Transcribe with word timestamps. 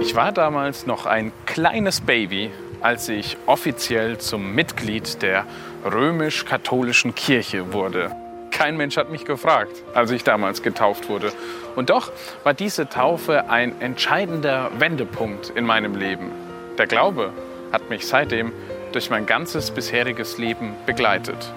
Ich 0.00 0.14
war 0.14 0.32
damals 0.32 0.86
noch 0.86 1.06
ein 1.06 1.32
kleines 1.46 2.00
Baby, 2.00 2.50
als 2.80 3.08
ich 3.08 3.36
offiziell 3.46 4.18
zum 4.18 4.54
Mitglied 4.54 5.22
der 5.22 5.44
römisch-katholischen 5.84 7.14
Kirche 7.14 7.72
wurde. 7.72 8.10
Kein 8.50 8.76
Mensch 8.76 8.96
hat 8.96 9.10
mich 9.10 9.24
gefragt, 9.24 9.82
als 9.94 10.10
ich 10.10 10.24
damals 10.24 10.62
getauft 10.62 11.08
wurde. 11.08 11.32
Und 11.74 11.90
doch 11.90 12.10
war 12.44 12.54
diese 12.54 12.88
Taufe 12.88 13.50
ein 13.50 13.80
entscheidender 13.80 14.70
Wendepunkt 14.78 15.50
in 15.50 15.66
meinem 15.66 15.94
Leben. 15.94 16.30
Der 16.78 16.86
Glaube 16.86 17.32
hat 17.72 17.90
mich 17.90 18.06
seitdem 18.06 18.52
durch 18.92 19.10
mein 19.10 19.26
ganzes 19.26 19.70
bisheriges 19.70 20.38
Leben 20.38 20.74
begleitet. 20.86 21.52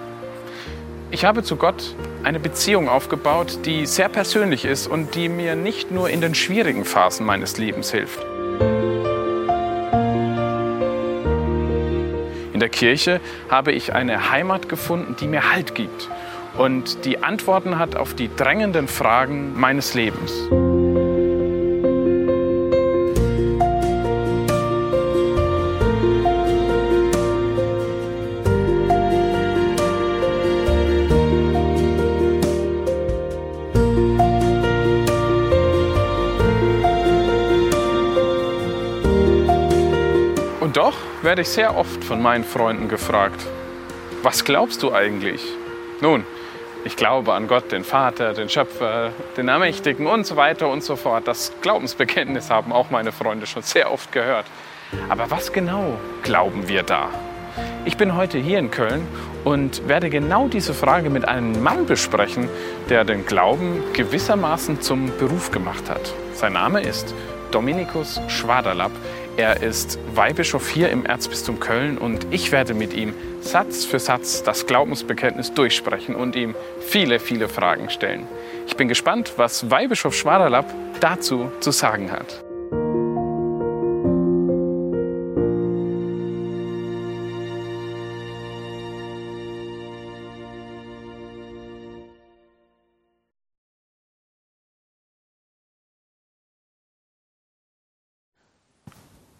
Ich 1.10 1.24
habe 1.24 1.42
zu 1.42 1.56
Gott 1.56 1.94
eine 2.22 2.38
Beziehung 2.38 2.88
aufgebaut, 2.88 3.60
die 3.64 3.86
sehr 3.86 4.08
persönlich 4.08 4.64
ist 4.64 4.86
und 4.86 5.14
die 5.14 5.28
mir 5.28 5.56
nicht 5.56 5.90
nur 5.90 6.08
in 6.08 6.20
den 6.20 6.34
schwierigen 6.34 6.84
Phasen 6.84 7.26
meines 7.26 7.58
Lebens 7.58 7.90
hilft. 7.90 8.29
In 12.60 12.68
der 12.68 12.68
Kirche 12.68 13.22
habe 13.48 13.72
ich 13.72 13.94
eine 13.94 14.30
Heimat 14.30 14.68
gefunden, 14.68 15.16
die 15.18 15.26
mir 15.26 15.50
Halt 15.50 15.74
gibt 15.74 16.10
und 16.58 17.06
die 17.06 17.22
Antworten 17.22 17.78
hat 17.78 17.96
auf 17.96 18.12
die 18.12 18.28
drängenden 18.36 18.86
Fragen 18.86 19.58
meines 19.58 19.94
Lebens. 19.94 20.30
Werde 41.30 41.42
ich 41.42 41.48
sehr 41.48 41.76
oft 41.76 42.02
von 42.02 42.20
meinen 42.20 42.42
Freunden 42.42 42.88
gefragt, 42.88 43.46
was 44.24 44.44
glaubst 44.44 44.82
du 44.82 44.92
eigentlich? 44.92 45.40
Nun, 46.00 46.24
ich 46.84 46.96
glaube 46.96 47.34
an 47.34 47.46
Gott, 47.46 47.70
den 47.70 47.84
Vater, 47.84 48.32
den 48.32 48.48
Schöpfer, 48.48 49.12
den 49.36 49.46
Ermächtigen 49.46 50.08
und 50.08 50.26
so 50.26 50.34
weiter 50.34 50.68
und 50.68 50.82
so 50.82 50.96
fort. 50.96 51.28
Das 51.28 51.52
Glaubensbekenntnis 51.62 52.50
haben 52.50 52.72
auch 52.72 52.90
meine 52.90 53.12
Freunde 53.12 53.46
schon 53.46 53.62
sehr 53.62 53.92
oft 53.92 54.10
gehört. 54.10 54.46
Aber 55.08 55.30
was 55.30 55.52
genau 55.52 56.00
glauben 56.24 56.66
wir 56.66 56.82
da? 56.82 57.10
Ich 57.84 57.96
bin 57.96 58.16
heute 58.16 58.38
hier 58.38 58.58
in 58.58 58.72
Köln 58.72 59.06
und 59.44 59.86
werde 59.86 60.10
genau 60.10 60.48
diese 60.48 60.74
Frage 60.74 61.10
mit 61.10 61.28
einem 61.28 61.62
Mann 61.62 61.86
besprechen, 61.86 62.48
der 62.88 63.04
den 63.04 63.24
Glauben 63.24 63.84
gewissermaßen 63.92 64.80
zum 64.80 65.16
Beruf 65.16 65.52
gemacht 65.52 65.88
hat. 65.88 66.12
Sein 66.34 66.54
Name 66.54 66.80
ist 66.80 67.14
Dominikus 67.52 68.20
Schwaderlapp. 68.26 68.92
Er 69.36 69.62
ist 69.62 69.98
Weihbischof 70.14 70.68
hier 70.68 70.90
im 70.90 71.06
Erzbistum 71.06 71.60
Köln 71.60 71.98
und 71.98 72.26
ich 72.30 72.52
werde 72.52 72.74
mit 72.74 72.92
ihm 72.92 73.14
Satz 73.40 73.84
für 73.84 73.98
Satz 73.98 74.42
das 74.42 74.66
Glaubensbekenntnis 74.66 75.54
durchsprechen 75.54 76.14
und 76.14 76.36
ihm 76.36 76.54
viele, 76.80 77.20
viele 77.20 77.48
Fragen 77.48 77.88
stellen. 77.90 78.26
Ich 78.66 78.76
bin 78.76 78.88
gespannt, 78.88 79.34
was 79.36 79.70
Weihbischof 79.70 80.14
Schwaderlapp 80.14 80.72
dazu 81.00 81.50
zu 81.60 81.70
sagen 81.70 82.12
hat. 82.12 82.44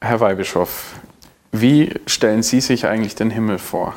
Herr 0.03 0.19
Weihbischof, 0.20 0.95
wie 1.53 1.93
stellen 2.06 2.43
Sie 2.43 2.62
sich 2.62 2.87
eigentlich 2.87 3.17
den 3.17 3.31
Himmel 3.31 3.59
vor? 3.59 3.95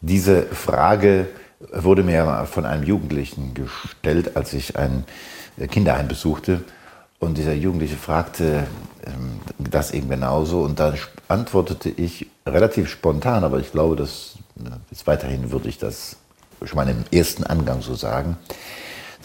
Diese 0.00 0.42
Frage 0.42 1.26
wurde 1.72 2.04
mir 2.04 2.46
von 2.48 2.64
einem 2.64 2.84
Jugendlichen 2.84 3.54
gestellt, 3.54 4.36
als 4.36 4.52
ich 4.52 4.76
ein 4.76 5.04
Kinderheim 5.70 6.06
besuchte. 6.06 6.62
Und 7.18 7.36
dieser 7.36 7.54
Jugendliche 7.54 7.96
fragte 7.96 8.68
ähm, 9.04 9.40
das 9.58 9.90
eben 9.90 10.08
genauso. 10.08 10.60
Und 10.60 10.78
dann 10.78 10.96
antwortete 11.26 11.88
ich 11.90 12.28
relativ 12.46 12.88
spontan, 12.88 13.42
aber 13.42 13.58
ich 13.58 13.72
glaube, 13.72 13.96
dass 13.96 14.34
bis 14.88 15.04
weiterhin 15.08 15.50
würde 15.50 15.68
ich 15.68 15.78
das 15.78 16.16
schon 16.62 16.76
mal 16.76 16.88
im 16.88 17.04
ersten 17.10 17.42
Angang 17.42 17.82
so 17.82 17.94
sagen. 17.96 18.36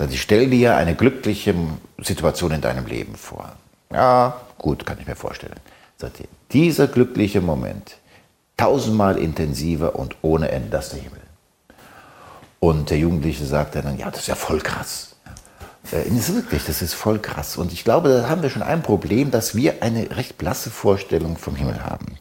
Ich 0.09 0.21
stell 0.21 0.49
dir 0.49 0.75
eine 0.75 0.95
glückliche 0.95 1.53
Situation 1.99 2.51
in 2.51 2.61
deinem 2.61 2.87
Leben 2.87 3.15
vor. 3.15 3.55
Ja, 3.91 4.39
gut, 4.57 4.85
kann 4.85 4.99
ich 4.99 5.07
mir 5.07 5.15
vorstellen. 5.15 5.59
Sagte, 5.97 6.25
dieser 6.51 6.87
glückliche 6.87 7.41
Moment, 7.41 7.97
tausendmal 8.57 9.17
intensiver 9.17 9.95
und 9.95 10.15
ohne 10.21 10.51
Ende, 10.51 10.69
das 10.69 10.85
ist 10.87 10.93
der 10.93 11.01
Himmel. 11.01 11.21
Und 12.59 12.89
der 12.89 12.97
Jugendliche 12.97 13.45
sagte 13.45 13.81
dann, 13.81 13.97
ja, 13.97 14.11
das 14.11 14.21
ist 14.21 14.27
ja 14.27 14.35
voll 14.35 14.59
krass. 14.59 15.15
Äh, 15.91 16.03
das 16.09 16.29
ist 16.29 16.35
wirklich, 16.35 16.65
das 16.65 16.81
ist 16.81 16.93
voll 16.93 17.19
krass. 17.19 17.57
Und 17.57 17.71
ich 17.71 17.83
glaube, 17.83 18.09
da 18.09 18.29
haben 18.29 18.41
wir 18.41 18.49
schon 18.49 18.61
ein 18.61 18.83
Problem, 18.83 19.31
dass 19.31 19.55
wir 19.55 19.81
eine 19.81 20.15
recht 20.15 20.37
blasse 20.37 20.69
Vorstellung 20.69 21.37
vom 21.37 21.55
Himmel 21.55 21.83
haben. 21.83 22.17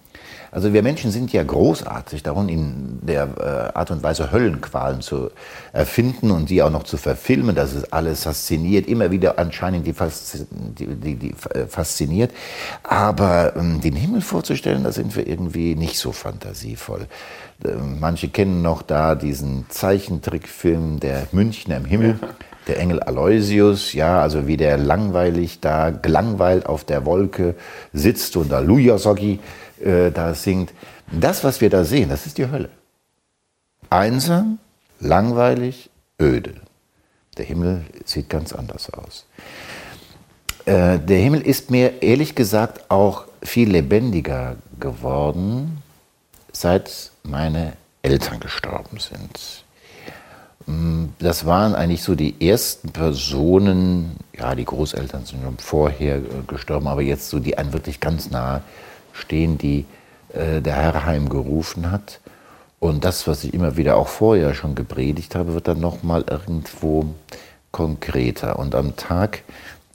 Also 0.59 0.73
wir 0.73 0.83
Menschen 0.83 1.13
sind 1.13 1.33
ja 1.33 1.45
großartig 1.45 2.25
darum, 2.25 2.49
in 2.49 2.99
der 3.01 3.29
äh, 3.39 3.79
Art 3.79 3.93
und 3.93 4.03
Weise 4.03 4.33
Höllenqualen 4.33 5.03
zu 5.03 5.31
erfinden 5.73 6.33
und 6.33 6.51
die 6.51 6.65
auch 6.65 6.71
noch 6.71 6.83
zu 6.83 6.97
verfilmen. 6.97 7.55
Das 7.55 7.75
ist 7.75 7.93
alles 7.93 8.25
fasziniert, 8.25 8.89
immer 8.89 9.13
wieder 9.13 9.39
anscheinend 9.39 9.87
die, 9.87 9.95
die, 9.95 10.87
die, 10.97 11.15
die 11.15 11.31
äh, 11.31 11.69
fasziniert. 11.69 12.33
Aber 12.83 13.55
ähm, 13.55 13.81
den 13.81 13.95
Himmel 13.95 14.21
vorzustellen, 14.21 14.83
da 14.83 14.91
sind 14.91 15.15
wir 15.15 15.29
irgendwie 15.29 15.77
nicht 15.77 15.97
so 15.97 16.11
fantasievoll. 16.11 17.07
Äh, 17.65 17.71
manche 17.77 18.29
kennen 18.29 18.63
noch 18.63 18.83
da 18.83 19.15
diesen 19.15 19.67
Zeichentrickfilm 19.69 21.01
Der 21.01 21.27
Münchner 21.33 21.77
im 21.79 21.85
Himmel. 21.85 22.19
Der 22.67 22.79
Engel 22.79 23.01
Aloysius, 23.01 23.95
ja, 23.95 24.21
also 24.21 24.47
wie 24.47 24.59
der 24.59 24.77
langweilig 24.77 25.61
da, 25.61 25.91
gelangweilt 25.91 26.67
auf 26.67 26.85
der 26.85 27.07
Wolke 27.07 27.55
sitzt 27.95 28.37
und 28.37 28.53
da 28.53 28.59
Lujasogi 28.59 29.41
äh, 29.83 30.11
da 30.11 30.35
singt. 30.35 30.75
Das, 31.11 31.45
was 31.45 31.63
wir 31.63 31.71
da 31.71 31.85
sehen, 31.85 32.11
das 32.11 32.27
ist 32.27 32.37
die 32.37 32.51
Hölle. 32.51 32.69
Einsam, 33.89 34.59
langweilig, 35.01 35.89
öde. 36.21 36.55
Der 37.39 37.47
Himmel 37.47 37.87
sieht 38.05 38.29
ganz 38.29 38.53
anders 38.53 38.91
aus. 38.93 39.25
Äh, 40.67 40.99
der 40.99 41.19
Himmel 41.19 41.41
ist 41.41 41.71
mir 41.71 42.03
ehrlich 42.03 42.35
gesagt 42.35 42.91
auch 42.91 43.25
viel 43.43 43.71
lebendiger 43.71 44.57
geworden, 44.79 45.83
seit 46.53 47.13
meine 47.29 47.75
Eltern 48.03 48.41
gestorben 48.41 48.99
sind. 48.99 49.65
Mm, 50.67 51.07
das 51.19 51.47
waren 51.47 51.75
eigentlich 51.75 52.03
so 52.03 52.15
die 52.15 52.47
ersten 52.47 52.91
Personen, 52.91 54.17
ja, 54.37 54.55
die 54.55 54.65
Großeltern 54.65 55.25
sind 55.25 55.43
schon 55.43 55.59
vorher 55.59 56.17
äh, 56.17 56.23
gestorben, 56.47 56.89
aber 56.89 57.03
jetzt 57.03 57.31
so 57.31 57.39
die 57.39 57.57
einen 57.57 57.73
wirklich 57.73 58.01
ganz 58.01 58.31
nahe 58.31 58.63
stehen, 59.13 59.59
die 59.59 59.87
äh, 60.33 60.61
der 60.61 60.75
Herr 60.75 61.07
heimgerufen 61.07 61.91
hat. 61.91 62.21
Und 62.81 63.05
das, 63.05 63.27
was 63.27 63.45
ich 63.45 63.55
immer 63.55 63.77
wieder 63.77 63.97
auch 63.97 64.09
vorher 64.09 64.55
schon 64.55 64.75
gepredigt 64.75 65.35
habe, 65.35 65.55
wird 65.55 65.67
dann 65.69 65.81
nochmal 65.81 66.25
irgendwo 66.29 67.07
konkreter. 67.73 68.59
Und 68.59 68.75
am 68.75 68.95
Tag 68.97 69.43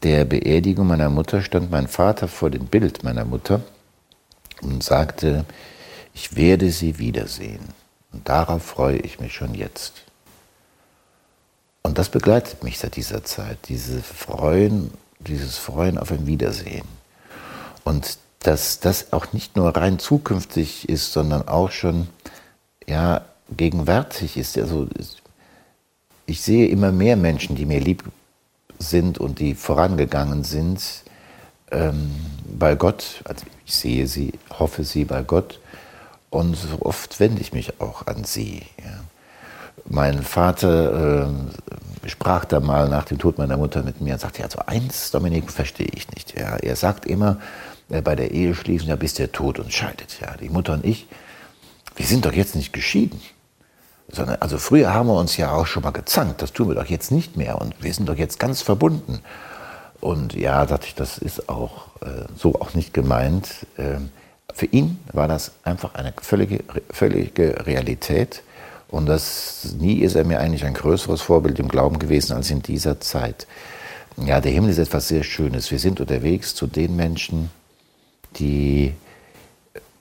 der 0.03 0.25
Beerdigung 0.25 0.87
meiner 0.87 1.09
Mutter 1.09 1.41
stand 1.41 1.71
mein 1.71 1.87
Vater 1.87 2.27
vor 2.27 2.49
dem 2.49 2.65
Bild 2.65 3.03
meiner 3.03 3.23
Mutter 3.23 3.61
und 4.61 4.83
sagte, 4.83 5.45
ich 6.13 6.35
werde 6.35 6.71
sie 6.71 6.99
wiedersehen. 6.99 7.63
Und 8.11 8.29
darauf 8.29 8.63
freue 8.63 8.97
ich 8.97 9.19
mich 9.19 9.33
schon 9.33 9.55
jetzt. 9.55 10.03
Und 11.81 11.97
das 11.97 12.09
begleitet 12.09 12.63
mich 12.63 12.79
seit 12.79 12.95
dieser 12.95 13.23
Zeit, 13.23 13.57
diese 13.67 14.01
Freuen, 14.01 14.91
dieses 15.19 15.57
Freuen 15.57 15.97
auf 15.97 16.11
ein 16.11 16.27
Wiedersehen. 16.27 16.87
Und 17.83 18.17
dass 18.39 18.79
das 18.79 19.13
auch 19.13 19.33
nicht 19.33 19.55
nur 19.55 19.75
rein 19.75 19.99
zukünftig 19.99 20.87
ist, 20.87 21.11
sondern 21.13 21.47
auch 21.47 21.71
schon 21.71 22.07
ja, 22.87 23.21
gegenwärtig 23.55 24.37
ist. 24.37 24.57
Also 24.57 24.87
ich 26.25 26.41
sehe 26.41 26.67
immer 26.67 26.91
mehr 26.91 27.17
Menschen, 27.17 27.55
die 27.55 27.65
mir 27.65 27.79
lieb 27.79 28.03
sind 28.79 29.17
und 29.17 29.39
die 29.39 29.55
vorangegangen 29.55 30.43
sind 30.43 30.81
ähm, 31.71 32.11
bei 32.45 32.75
Gott. 32.75 33.21
Also 33.25 33.45
ich 33.65 33.75
sehe 33.75 34.07
sie, 34.07 34.33
hoffe 34.57 34.83
sie 34.83 35.05
bei 35.05 35.23
Gott 35.23 35.59
und 36.33 36.55
so 36.55 36.81
oft 36.81 37.19
wende 37.19 37.41
ich 37.41 37.53
mich 37.53 37.79
auch 37.79 38.07
an 38.07 38.23
sie. 38.23 38.63
Ja. 38.79 39.03
Mein 39.85 40.23
Vater 40.23 41.27
äh, 41.27 42.09
sprach 42.09 42.45
da 42.45 42.59
mal 42.59 42.89
nach 42.89 43.05
dem 43.05 43.19
Tod 43.19 43.37
meiner 43.37 43.57
Mutter 43.57 43.83
mit 43.83 44.01
mir 44.01 44.13
und 44.13 44.19
sagte, 44.19 44.43
also 44.43 44.59
eins, 44.65 45.11
Dominik, 45.11 45.51
verstehe 45.51 45.89
ich 45.93 46.09
nicht. 46.09 46.37
Ja. 46.37 46.55
Er 46.57 46.75
sagt 46.75 47.05
immer, 47.05 47.39
äh, 47.89 48.01
bei 48.01 48.15
der 48.15 48.31
Ehe 48.31 48.55
schließen, 48.55 48.89
ja, 48.89 48.95
bis 48.95 49.13
der 49.13 49.31
Tod 49.31 49.59
uns 49.59 49.73
scheidet. 49.73 50.19
Ja, 50.21 50.35
die 50.37 50.49
Mutter 50.49 50.73
und 50.73 50.85
ich, 50.85 51.07
wir 51.95 52.05
sind 52.05 52.25
doch 52.25 52.33
jetzt 52.33 52.55
nicht 52.55 52.73
geschieden. 52.73 53.21
Sondern, 54.11 54.37
also 54.41 54.57
früher 54.57 54.93
haben 54.93 55.07
wir 55.07 55.19
uns 55.19 55.37
ja 55.37 55.51
auch 55.51 55.67
schon 55.67 55.83
mal 55.83 55.91
gezankt, 55.91 56.41
das 56.41 56.51
tun 56.51 56.67
wir 56.67 56.75
doch 56.75 56.87
jetzt 56.87 57.11
nicht 57.11 57.37
mehr 57.37 57.61
und 57.61 57.75
wir 57.81 57.93
sind 57.93 58.09
doch 58.09 58.17
jetzt 58.17 58.39
ganz 58.39 58.61
verbunden. 58.61 59.21
Und 60.01 60.33
ja, 60.33 60.65
dachte 60.65 60.87
ich, 60.87 60.95
das 60.95 61.19
ist 61.19 61.47
auch 61.47 61.87
äh, 62.01 62.25
so 62.35 62.55
auch 62.55 62.73
nicht 62.73 62.93
gemeint. 62.93 63.67
Ähm, 63.77 64.09
für 64.53 64.67
ihn 64.67 64.99
war 65.11 65.27
das 65.27 65.51
einfach 65.63 65.95
eine 65.95 66.13
völlige, 66.21 66.63
völlige 66.89 67.65
Realität. 67.65 68.43
Und 68.89 69.07
das, 69.07 69.75
nie 69.79 69.99
ist 69.99 70.15
er 70.15 70.23
mir 70.23 70.39
eigentlich 70.39 70.65
ein 70.65 70.75
größeres 70.75 71.21
Vorbild 71.21 71.57
im 71.59 71.67
Glauben 71.67 71.97
gewesen 71.97 72.33
als 72.33 72.51
in 72.51 72.61
dieser 72.61 72.99
Zeit. 73.01 73.47
Ja, 74.17 74.39
der 74.39 74.51
Himmel 74.51 74.69
ist 74.69 74.77
etwas 74.77 75.07
sehr 75.07 75.23
Schönes. 75.23 75.71
Wir 75.71 75.79
sind 75.79 75.99
unterwegs 75.99 76.53
zu 76.53 76.67
den 76.67 76.95
Menschen, 76.95 77.49
die, 78.35 78.93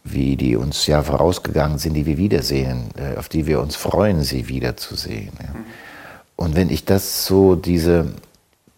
wie 0.05 0.37
die 0.37 0.57
uns 0.57 0.87
ja 0.87 1.03
vorausgegangen 1.03 1.79
sind, 1.79 1.95
die 1.95 2.05
wir 2.05 2.19
wiedersehen, 2.19 2.91
äh, 2.97 3.17
auf 3.17 3.31
die 3.31 3.47
wir 3.47 3.61
uns 3.61 3.77
freuen, 3.77 4.23
sie 4.23 4.49
wiederzusehen. 4.49 5.33
Und 6.37 6.55
wenn 6.55 6.69
ich 6.69 6.85
das 6.85 7.25
so, 7.25 7.55
diese, 7.55 8.13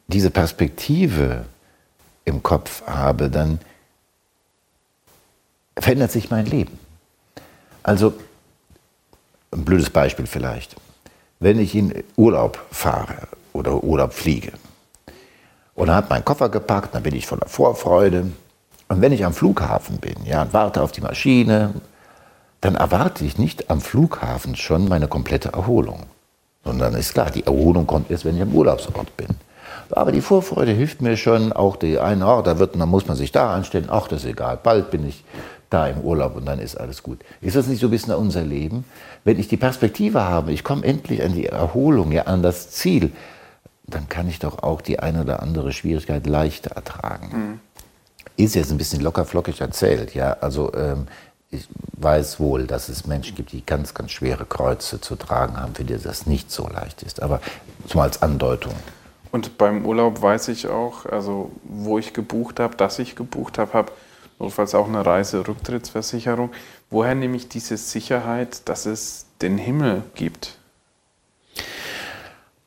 diese 0.07 0.31
Perspektive 0.31 1.47
im 2.25 2.43
Kopf 2.43 2.83
habe, 2.87 3.31
dann 3.31 3.59
verändert 5.79 6.13
sich 6.13 6.31
mein 6.31 6.47
Leben. 6.47 6.79
Also, 7.83 8.15
ein 9.53 9.65
blödes 9.65 9.91
Beispiel 9.91 10.27
vielleicht. 10.27 10.77
Wenn 11.41 11.59
ich 11.59 11.75
in 11.75 12.05
Urlaub 12.17 12.59
fahre 12.71 13.29
oder 13.53 13.83
Urlaub 13.83 14.13
fliege 14.13 14.53
und 15.75 15.91
habe 15.91 16.09
meinen 16.09 16.25
Koffer 16.25 16.49
gepackt, 16.49 16.95
dann 16.95 17.03
bin 17.03 17.15
ich 17.15 17.27
voller 17.27 17.49
Vorfreude. 17.49 18.33
Und 18.89 19.01
wenn 19.01 19.13
ich 19.13 19.25
am 19.25 19.33
Flughafen 19.33 19.99
bin 19.99 20.25
ja, 20.25 20.43
und 20.43 20.53
warte 20.53 20.83
auf 20.83 20.93
die 20.93 21.01
Maschine, 21.01 21.75
dann 22.61 22.77
erwarte 22.77 23.25
ich 23.25 23.39
nicht 23.39 23.71
am 23.71 23.81
Flughafen 23.81 24.57
schon 24.57 24.89
meine 24.89 25.09
komplette 25.09 25.51
Erholung. 25.51 26.05
Sondern 26.65 26.95
ist 26.95 27.13
klar, 27.13 27.31
die 27.31 27.45
Erholung 27.45 27.87
kommt 27.87 28.11
erst, 28.11 28.25
wenn 28.25 28.37
ich 28.37 28.43
am 28.43 28.55
Urlaubsort 28.55 29.17
bin. 29.17 29.29
Aber 29.91 30.13
die 30.13 30.23
Vorfreude 30.23 30.73
hilft 30.73 31.03
mir 31.03 31.17
schon, 31.17 31.53
auch 31.53 31.77
die 31.77 31.99
eine, 31.99 32.27
oh, 32.27 32.41
da 32.43 32.59
wird, 32.59 32.75
dann 32.81 32.89
muss 32.89 33.07
man 33.07 33.17
sich 33.17 33.33
da 33.33 33.55
anstellen, 33.55 33.89
ach, 33.91 34.09
das 34.09 34.25
ist 34.25 34.31
egal, 34.31 34.59
bald 34.63 34.91
bin 34.91 35.07
ich 35.07 35.25
da 35.75 35.89
im 35.89 36.01
Urlaub 36.01 36.37
und 36.37 36.47
dann 36.47 36.61
ist 36.61 36.77
alles 36.77 37.03
gut. 37.03 37.21
Ist 37.41 37.57
das 37.57 37.67
nicht 37.67 37.81
so 37.81 37.89
ein 37.89 37.91
bisschen 37.91 38.15
unser 38.15 38.43
Leben? 38.43 38.85
Wenn 39.25 39.39
ich 39.39 39.49
die 39.49 39.57
Perspektive 39.57 40.23
habe, 40.23 40.53
ich 40.53 40.63
komme 40.63 40.85
endlich 40.85 41.23
an 41.23 41.35
die 41.35 41.47
Erholung, 41.47 42.13
ja, 42.13 42.23
an 42.23 42.43
das 42.43 42.71
Ziel, 42.71 43.11
dann 43.87 44.09
kann 44.09 44.29
ich 44.29 44.39
doch 44.39 44.63
auch 44.63 44.81
die 44.81 45.01
eine 45.01 45.23
oder 45.23 45.43
andere 45.43 45.73
Schwierigkeit 45.73 46.27
leichter 46.27 46.71
ertragen. 46.71 47.29
Mhm. 47.33 47.61
Ist 48.37 48.55
jetzt 48.55 48.71
ein 48.71 48.79
bisschen 48.79 49.03
lockerflockig 49.03 49.61
erzählt, 49.61 50.15
ja. 50.15 50.37
Also 50.41 50.73
ähm, 50.75 51.07
ich 51.51 51.69
weiß 51.93 52.41
wohl, 52.41 52.67
dass 52.67 52.89
es 52.89 53.07
Menschen 53.07 53.35
gibt, 53.37 53.53
die 53.53 53.65
ganz, 53.65 53.95
ganz 53.95 54.13
schwere 54.13 54.45
Kreuze 54.45 55.01
zu 55.01 55.17
tragen 55.17 55.57
haben, 55.57 55.75
für 55.75 55.85
die 55.85 55.99
das 55.99 56.27
nicht 56.27 56.51
so 56.51 56.69
leicht 56.69 57.03
ist. 57.03 57.23
Aber 57.23 57.41
so 57.87 58.01
als 58.01 58.23
Andeutung. 58.23 58.75
Und 59.31 59.59
beim 59.59 59.85
Urlaub 59.85 60.23
weiß 60.23 60.49
ich 60.49 60.69
auch, 60.69 61.07
also 61.07 61.51
wo 61.65 61.99
ich 61.99 62.13
gebucht 62.13 62.61
habe, 62.61 62.77
dass 62.77 63.01
ich 63.01 63.17
gebucht 63.17 63.59
habe, 63.59 63.73
habe 63.73 63.93
notfalls 64.39 64.75
auch 64.75 64.89
eine 64.89 65.05
Reiserücktrittsversicherung. 65.05 66.51
Woher 66.91 67.15
nehme 67.15 67.37
ich 67.37 67.49
diese 67.49 67.77
Sicherheit, 67.77 68.69
dass 68.69 68.87
es 68.87 69.27
den 69.41 69.59
Himmel 69.59 70.03
gibt? 70.15 70.59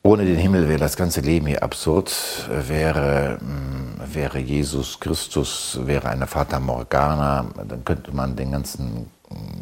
Ohne 0.02 0.24
den 0.24 0.36
Himmel 0.36 0.68
wäre 0.68 0.78
das 0.78 0.96
ganze 0.96 1.20
Leben 1.20 1.46
hier 1.48 1.62
absurd, 1.62 2.48
wäre, 2.48 3.38
mm, 3.40 4.14
wäre 4.14 4.38
Jesus 4.38 5.00
Christus, 5.00 5.78
wäre 5.82 6.08
eine 6.08 6.26
Fata 6.26 6.60
Morgana, 6.60 7.46
dann 7.68 7.84
könnte 7.84 8.14
man 8.14 8.36
den 8.36 8.52
ganzen 8.52 9.10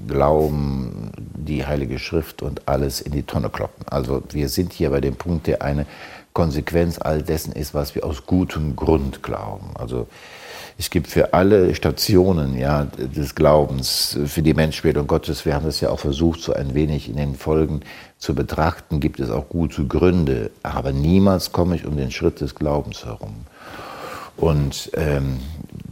Glauben, 0.07 1.11
die 1.17 1.67
Heilige 1.67 1.99
Schrift 1.99 2.43
und 2.43 2.69
alles 2.69 3.01
in 3.01 3.13
die 3.13 3.25
Tonne 3.25 3.51
kloppen. 3.51 3.89
Also 3.89 4.23
wir 4.31 4.49
sind 4.49 4.73
hier 4.73 4.91
bei 4.91 5.01
dem 5.01 5.17
Punkt, 5.17 5.49
der 5.49 5.63
eine 5.63 5.87
Konsequenz 6.33 6.99
all 6.99 7.23
dessen 7.23 7.53
ist, 7.53 7.75
was 7.75 7.95
wir 7.95 8.05
aus 8.05 8.27
gutem 8.27 8.77
Grund 8.77 9.23
glauben. 9.23 9.71
Also 9.75 10.07
es 10.79 10.91
gibt 10.91 11.07
für 11.07 11.33
alle 11.33 11.75
Stationen 11.75 12.59
ja, 12.59 12.85
des 12.85 13.35
Glaubens, 13.35 14.19
für 14.27 14.43
die 14.43 14.53
Menschwerdung 14.53 15.07
Gottes, 15.07 15.47
wir 15.47 15.55
haben 15.55 15.65
das 15.65 15.81
ja 15.81 15.89
auch 15.89 16.01
versucht, 16.01 16.41
so 16.41 16.53
ein 16.53 16.75
wenig 16.75 17.09
in 17.09 17.17
den 17.17 17.35
Folgen 17.35 17.81
zu 18.19 18.35
betrachten, 18.35 19.01
gibt 19.01 19.19
es 19.19 19.31
auch 19.31 19.49
gute 19.49 19.87
Gründe. 19.87 20.51
Aber 20.63 20.93
niemals 20.93 21.53
komme 21.53 21.77
ich 21.77 21.87
um 21.87 21.97
den 21.97 22.11
Schritt 22.11 22.43
des 22.43 22.55
Glaubens 22.55 23.07
herum. 23.07 23.47
Und 24.37 24.91
ähm, 24.95 25.39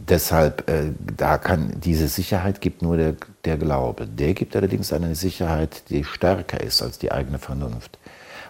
deshalb, 0.07 0.69
äh, 0.69 0.91
da 1.17 1.39
kann 1.39 1.73
diese 1.83 2.07
Sicherheit 2.07 2.61
gibt 2.61 2.83
nur 2.83 2.95
der, 2.95 3.15
der 3.43 3.57
Glaube. 3.57 4.05
Der 4.05 4.35
gibt 4.35 4.55
allerdings 4.55 4.93
eine 4.93 5.15
Sicherheit, 5.15 5.89
die 5.89 6.03
stärker 6.03 6.61
ist 6.61 6.83
als 6.83 6.99
die 6.99 7.11
eigene 7.11 7.39
Vernunft. 7.39 7.97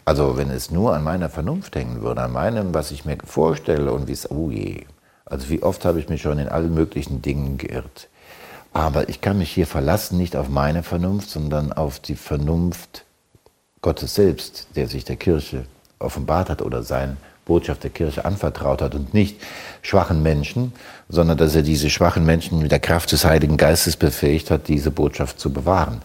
Also 0.04 0.36
wenn 0.38 0.50
es 0.50 0.70
nur 0.70 0.94
an 0.94 1.04
meiner 1.04 1.30
Vernunft 1.30 1.76
hängen 1.78 2.02
würde, 2.02 2.22
an 2.22 2.34
meinem, 2.34 2.74
was 2.74 2.92
ich 2.92 3.06
mir 3.06 3.18
vorstelle 3.26 3.94
und 3.94 4.10
wie 4.10 4.12
es, 4.12 4.30
oh 4.30 4.52
je, 4.52 4.84
also 5.26 5.50
wie 5.50 5.64
oft 5.64 5.86
habe 5.86 6.00
ich 6.00 6.10
mich 6.10 6.22
schon 6.22 6.40
in 6.40 6.48
allen 6.48 6.74
möglichen 6.74 7.22
Dingen 7.22 7.58
geirrt. 7.58 8.08
Aber 8.74 9.10
ich 9.10 9.22
kann 9.22 9.38
mich 9.38 9.52
hier 9.52 9.68
verlassen, 9.68 10.18
nicht 10.18 10.36
auf 10.36 10.50
meine 10.50 10.84
Vernunft, 10.84 11.30
sondern 11.30 11.72
auf 11.72 12.00
die 12.00 12.16
Vernunft 12.16 13.06
Gottes 13.82 14.16
selbst, 14.16 14.68
der 14.76 14.88
sich 14.88 15.06
der 15.06 15.16
Kirche 15.16 15.66
offenbart 16.00 16.50
hat 16.50 16.62
oder 16.62 16.84
sein 16.84 17.18
Botschaft 17.46 17.84
der 17.84 17.92
Kirche 17.92 18.26
anvertraut 18.26 18.82
hat 18.82 18.96
und 18.96 19.14
nicht 19.14 19.40
schwachen 19.82 20.24
Menschen, 20.24 20.74
sondern 21.08 21.38
dass 21.38 21.56
er 21.56 21.62
diese 21.62 21.90
schwachen 21.90 22.26
Menschen 22.26 22.60
mit 22.60 22.72
der 22.72 22.80
Kraft 22.80 23.12
des 23.12 23.24
Heiligen 23.24 23.58
Geistes 23.58 23.96
befähigt 23.96 24.52
hat, 24.52 24.68
diese 24.68 24.92
Botschaft 24.92 25.40
zu 25.40 25.54
bewahren. 25.54 26.02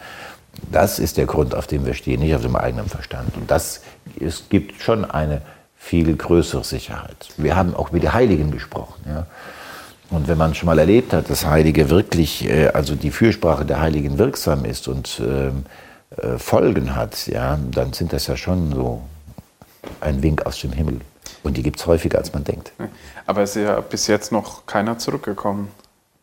Das 0.70 0.98
ist 0.98 1.16
der 1.16 1.26
Grund, 1.26 1.54
auf 1.54 1.66
dem 1.66 1.86
wir 1.86 1.94
stehen, 1.94 2.20
nicht 2.20 2.34
auf 2.34 2.42
dem 2.42 2.56
eigenen 2.56 2.88
Verstand. 2.88 3.36
Und 3.36 3.50
das 3.50 3.80
es 4.20 4.48
gibt 4.48 4.82
schon 4.82 5.04
eine 5.04 5.42
viel 5.80 6.14
größere 6.14 6.62
Sicherheit. 6.62 7.30
Wir 7.38 7.56
haben 7.56 7.74
auch 7.74 7.90
mit 7.90 8.02
den 8.04 8.12
Heiligen 8.12 8.52
gesprochen. 8.52 9.02
Ja. 9.08 9.26
Und 10.10 10.28
wenn 10.28 10.36
man 10.36 10.54
schon 10.54 10.66
mal 10.66 10.78
erlebt 10.78 11.12
hat, 11.12 11.30
dass 11.30 11.46
Heilige 11.46 11.88
wirklich, 11.88 12.48
äh, 12.48 12.68
also 12.68 12.94
die 12.94 13.10
Fürsprache 13.10 13.64
der 13.64 13.80
Heiligen 13.80 14.18
wirksam 14.18 14.64
ist 14.66 14.86
und 14.88 15.20
ähm, 15.24 15.64
äh, 16.16 16.38
Folgen 16.38 16.94
hat, 16.94 17.26
ja, 17.26 17.58
dann 17.72 17.92
sind 17.94 18.12
das 18.12 18.26
ja 18.26 18.36
schon 18.36 18.72
so 18.72 19.00
ein 20.00 20.22
Wink 20.22 20.44
aus 20.44 20.60
dem 20.60 20.72
Himmel. 20.72 21.00
Und 21.42 21.56
die 21.56 21.62
gibt 21.62 21.80
es 21.80 21.86
häufiger, 21.86 22.18
als 22.18 22.32
man 22.34 22.44
denkt. 22.44 22.72
Aber 23.26 23.40
es 23.42 23.56
ist 23.56 23.62
ja 23.62 23.80
bis 23.80 24.06
jetzt 24.06 24.30
noch 24.30 24.66
keiner 24.66 24.98
zurückgekommen. 24.98 25.68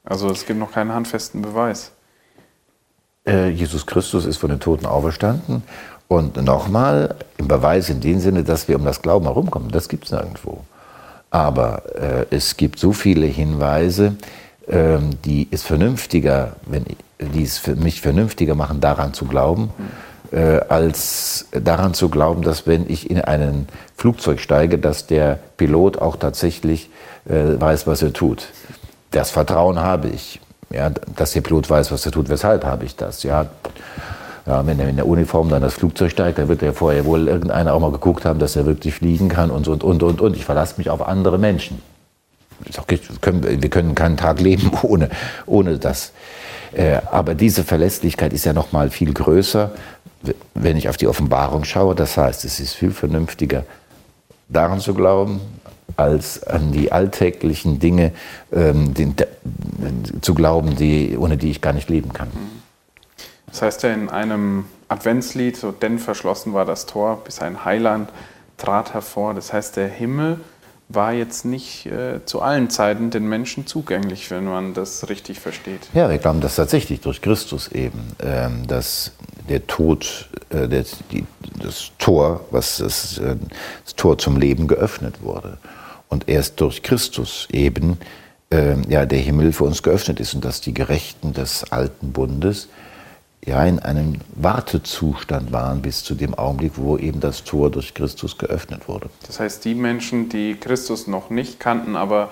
Also 0.06 0.30
es 0.30 0.45
gibt 0.45 0.59
noch 0.59 0.71
keinen 0.71 0.94
handfesten 0.94 1.42
Beweis. 1.42 1.92
Äh, 3.25 3.50
Jesus 3.50 3.86
Christus 3.88 4.25
ist 4.25 4.38
von 4.38 4.51
den 4.51 4.59
Toten 4.59 4.86
auferstanden 4.86 5.63
und 6.07 6.38
nochmal, 6.38 7.15
im 7.38 7.48
Beweis 7.48 7.89
in 7.89 8.00
dem 8.00 8.19
Sinne, 8.19 8.44
dass 8.44 8.68
wir 8.68 8.77
um 8.77 8.86
das 8.86 9.01
Glauben 9.01 9.25
herumkommen, 9.25 9.71
das 9.71 9.89
gibt 9.89 10.06
es 10.06 10.12
nirgendwo. 10.12 10.62
Aber 11.30 11.83
äh, 11.95 12.25
es 12.30 12.56
gibt 12.56 12.80
so 12.80 12.94
viele 12.94 13.26
Hinweise, 13.26 14.16
äh, 14.68 14.97
die 15.26 15.47
es 15.52 15.64
vernünftiger, 15.64 16.54
wenn, 16.66 16.85
die 17.19 17.44
es 17.44 17.57
für 17.57 17.76
mich 17.76 18.02
vernünftiger 18.02 18.56
machen, 18.56 18.80
daran 18.80 19.14
zu 19.14 19.26
glauben, 19.26 19.71
äh, 20.31 20.59
als 20.69 21.47
daran 21.52 21.94
zu 21.94 22.09
glauben, 22.09 22.42
dass 22.42 22.68
wenn 22.68 22.90
ich 22.90 23.09
in 23.09 23.19
ein 23.19 23.68
Flugzeug 23.95 24.40
steige, 24.40 24.78
dass 24.78 25.07
der 25.07 25.40
Pilot 25.57 25.99
auch 25.99 26.16
tatsächlich 26.16 26.90
äh, 27.28 27.59
weiß, 27.59 27.87
was 27.87 28.02
er 28.02 28.14
tut. 28.14 28.47
Das 29.11 29.31
Vertrauen 29.31 29.80
habe 29.80 30.09
ich. 30.09 30.40
Ja, 30.69 30.90
dass 30.90 31.31
der 31.31 31.42
Pilot 31.42 31.69
weiß, 31.69 31.92
was 31.92 32.06
er 32.06 32.11
tut. 32.11 32.28
Weshalb 32.28 32.66
habe 32.66 32.83
ich 32.83 32.97
das? 32.97 33.23
Ja, 33.23 33.45
ja, 34.47 34.66
wenn 34.66 34.80
er 34.80 34.87
in 34.87 34.95
der 34.95 35.07
Uniform 35.07 35.49
dann 35.49 35.61
das 35.61 35.73
Flugzeug 35.73 36.09
steigt, 36.09 36.37
dann 36.37 36.47
wird 36.47 36.63
er 36.63 36.73
vorher 36.73 37.04
wohl 37.04 37.27
irgendeiner 37.27 37.73
auch 37.73 37.81
mal 37.81 37.92
geguckt 37.92 38.23
haben, 38.23 38.39
dass 38.39 38.56
er 38.56 38.66
wirklich 38.66 38.94
fliegen 38.94 39.27
kann 39.27 39.51
und, 39.51 39.68
und, 39.68 39.83
und, 39.83 40.04
und, 40.04 40.21
und. 40.21 40.37
Ich 40.37 40.45
verlasse 40.45 40.75
mich 40.77 40.89
auf 40.89 41.06
andere 41.06 41.37
Menschen. 41.37 41.81
Wir 42.59 43.69
können 43.69 43.94
keinen 43.94 44.16
Tag 44.16 44.39
leben 44.39 44.71
ohne, 44.83 45.09
ohne 45.45 45.77
das. 45.77 46.13
Äh, 46.73 47.01
aber 47.11 47.35
diese 47.35 47.63
Verlässlichkeit 47.63 48.31
ist 48.31 48.45
ja 48.45 48.54
noch 48.54 48.71
mal 48.71 48.89
viel 48.89 49.13
größer, 49.13 49.71
wenn 50.54 50.77
ich 50.77 50.87
auf 50.87 50.97
die 50.97 51.07
Offenbarung 51.07 51.66
schaue. 51.66 51.94
Das 51.94 52.16
heißt, 52.16 52.45
es 52.45 52.59
ist 52.61 52.73
viel 52.73 52.92
vernünftiger, 52.92 53.66
daran 54.47 54.80
zu 54.80 54.94
glauben, 54.94 55.42
als 55.97 56.44
an 56.47 56.71
die 56.71 56.92
alltäglichen 56.92 57.80
Dinge 57.80 58.13
ähm, 58.54 58.94
den, 58.94 59.13
zu 60.21 60.33
glauben, 60.33 60.75
die, 60.75 61.18
ohne 61.18 61.35
die 61.35 61.51
ich 61.51 61.61
gar 61.61 61.73
nicht 61.73 61.89
leben 61.89 62.13
kann. 62.13 62.30
Das 63.47 63.61
heißt 63.61 63.83
ja 63.83 63.94
in 63.94 64.09
einem 64.09 64.66
Adventslied, 64.89 65.57
so 65.57 65.71
denn 65.71 65.99
verschlossen 65.99 66.54
war 66.54 66.66
das 66.66 66.85
Tor, 66.85 67.21
bis 67.23 67.39
ein 67.39 67.66
Heiland 67.66 68.09
trat 68.57 68.94
hervor. 68.94 69.33
Das 69.33 69.54
heißt, 69.54 69.75
der 69.75 69.87
Himmel 69.87 70.39
war 70.89 71.11
jetzt 71.11 71.44
nicht 71.44 71.85
äh, 71.85 72.23
zu 72.25 72.42
allen 72.42 72.69
Zeiten 72.69 73.09
den 73.09 73.27
Menschen 73.27 73.68
zugänglich, 73.68 74.31
wenn 74.31 74.45
man 74.45 74.73
das 74.73 75.09
richtig 75.09 75.39
versteht. 75.39 75.81
Ja, 75.94 76.09
wir 76.09 76.18
glauben 76.18 76.39
das 76.39 76.56
tatsächlich 76.56 77.01
durch 77.01 77.21
Christus 77.21 77.68
eben, 77.69 78.16
ähm, 78.23 78.66
dass 78.68 79.11
der 79.49 79.68
Tod, 79.68 80.30
äh, 80.49 80.68
der, 80.68 80.85
die, 81.11 81.25
das 81.61 81.92
Tor, 81.97 82.45
was 82.51 82.77
das, 82.77 83.18
äh, 83.18 83.35
das, 83.83 83.95
Tor 83.95 84.18
zum 84.18 84.37
Leben 84.37 84.68
geöffnet 84.68 85.21
wurde. 85.21 85.57
Und 86.07 86.30
erst 86.30 86.61
durch 86.61 86.83
Christus 86.83 87.49
eben 87.51 87.97
ähm, 88.49 88.83
ja, 88.87 89.06
der 89.06 89.19
Himmel 89.19 89.51
für 89.51 89.66
uns 89.66 89.83
geöffnet 89.83 90.21
ist 90.21 90.33
und 90.35 90.45
dass 90.45 90.61
die 90.61 90.73
Gerechten 90.73 91.33
des 91.33 91.69
alten 91.69 92.13
Bundes 92.13 92.69
ja, 93.47 93.63
in 93.63 93.80
einem 93.80 94.16
Wartezustand 94.35 95.54
waren 95.54 95.81
bis 95.81 96.04
zu 96.04 96.16
dem 96.16 96.35
Augenblick, 96.35 96.73
wo 96.75 96.97
eben 96.97 97.21
das 97.21 97.45
Tor 97.45 97.71
durch 97.71 97.94
Christus 97.94 98.37
geöffnet 98.37 98.89
wurde. 98.89 99.09
Das 99.25 99.39
heißt, 99.39 99.63
die 99.63 99.73
Menschen, 99.73 100.27
die 100.27 100.56
Christus 100.56 101.07
noch 101.07 101.30
nicht 101.30 101.57
kannten, 101.57 101.95
aber 101.95 102.31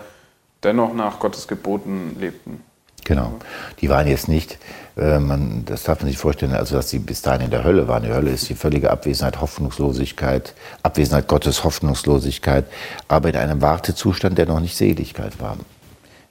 dennoch 0.64 0.94
nach 0.94 1.20
Gottes 1.20 1.48
Geboten 1.48 2.18
lebten. 2.20 2.62
Genau. 3.06 3.40
Die 3.80 3.88
waren 3.88 4.08
jetzt 4.08 4.28
nicht, 4.28 4.58
äh, 4.98 5.20
man, 5.20 5.64
das 5.64 5.84
darf 5.84 6.02
man 6.02 6.10
sich 6.10 6.18
vorstellen, 6.18 6.54
also 6.54 6.76
dass 6.76 6.90
sie 6.90 7.00
bis 7.00 7.22
dahin 7.22 7.46
in 7.46 7.52
der 7.52 7.64
Hölle 7.64 7.88
waren. 7.88 8.04
Die 8.04 8.12
Hölle 8.12 8.32
ist 8.32 8.50
die 8.50 8.56
völlige 8.56 8.92
Abwesenheit, 8.92 9.40
Hoffnungslosigkeit, 9.40 10.54
Abwesenheit 10.84 11.30
Gottes, 11.30 11.64
Hoffnungslosigkeit, 11.64 12.66
aber 13.08 13.30
in 13.30 13.38
einem 13.38 13.62
Wartezustand, 13.62 14.38
der 14.38 14.48
noch 14.48 14.60
nicht 14.60 14.76
Seligkeit 14.76 15.40
war. 15.40 15.56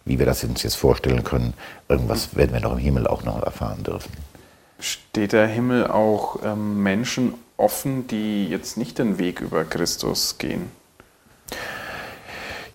Wie 0.05 0.19
wir 0.19 0.27
das 0.27 0.45
uns 0.45 0.63
jetzt 0.63 0.75
vorstellen 0.75 1.25
können, 1.25 1.55
irgendwas 1.89 2.37
werden 2.37 2.53
wir 2.53 2.61
noch 2.61 2.73
im 2.73 2.79
Himmel 2.79 3.07
auch 3.07 3.23
noch 3.23 3.43
erfahren 3.43 3.83
dürfen. 3.83 4.13
Steht 4.79 5.33
der 5.33 5.47
Himmel 5.47 5.87
auch 5.87 6.41
ähm, 6.45 6.83
Menschen 6.83 7.35
offen, 7.57 8.07
die 8.07 8.49
jetzt 8.49 8.77
nicht 8.77 8.99
den 8.99 9.19
Weg 9.19 9.41
über 9.41 9.65
Christus 9.65 10.39
gehen? 10.39 10.71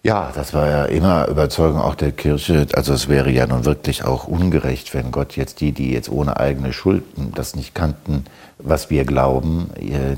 Ja, 0.02 0.32
das 0.34 0.54
war 0.54 0.70
ja 0.70 0.86
immer 0.86 1.28
Überzeugung 1.28 1.82
auch 1.82 1.96
der 1.96 2.14
Kirche. 2.14 2.68
Also 2.74 2.94
es 2.94 3.10
wäre 3.10 3.30
ja 3.32 3.46
nun 3.46 3.66
wirklich 3.66 4.06
auch 4.06 4.28
ungerecht, 4.28 4.94
wenn 4.94 5.12
Gott 5.12 5.36
jetzt 5.36 5.60
die, 5.60 5.74
die 5.74 5.92
jetzt 5.92 6.10
ohne 6.10 6.38
eigene 6.38 6.72
Schulden 6.72 7.34
das 7.36 7.56
nicht 7.56 7.76
kannten, 7.76 8.24
was 8.58 8.90
wir 8.90 9.04
glauben, 9.04 9.70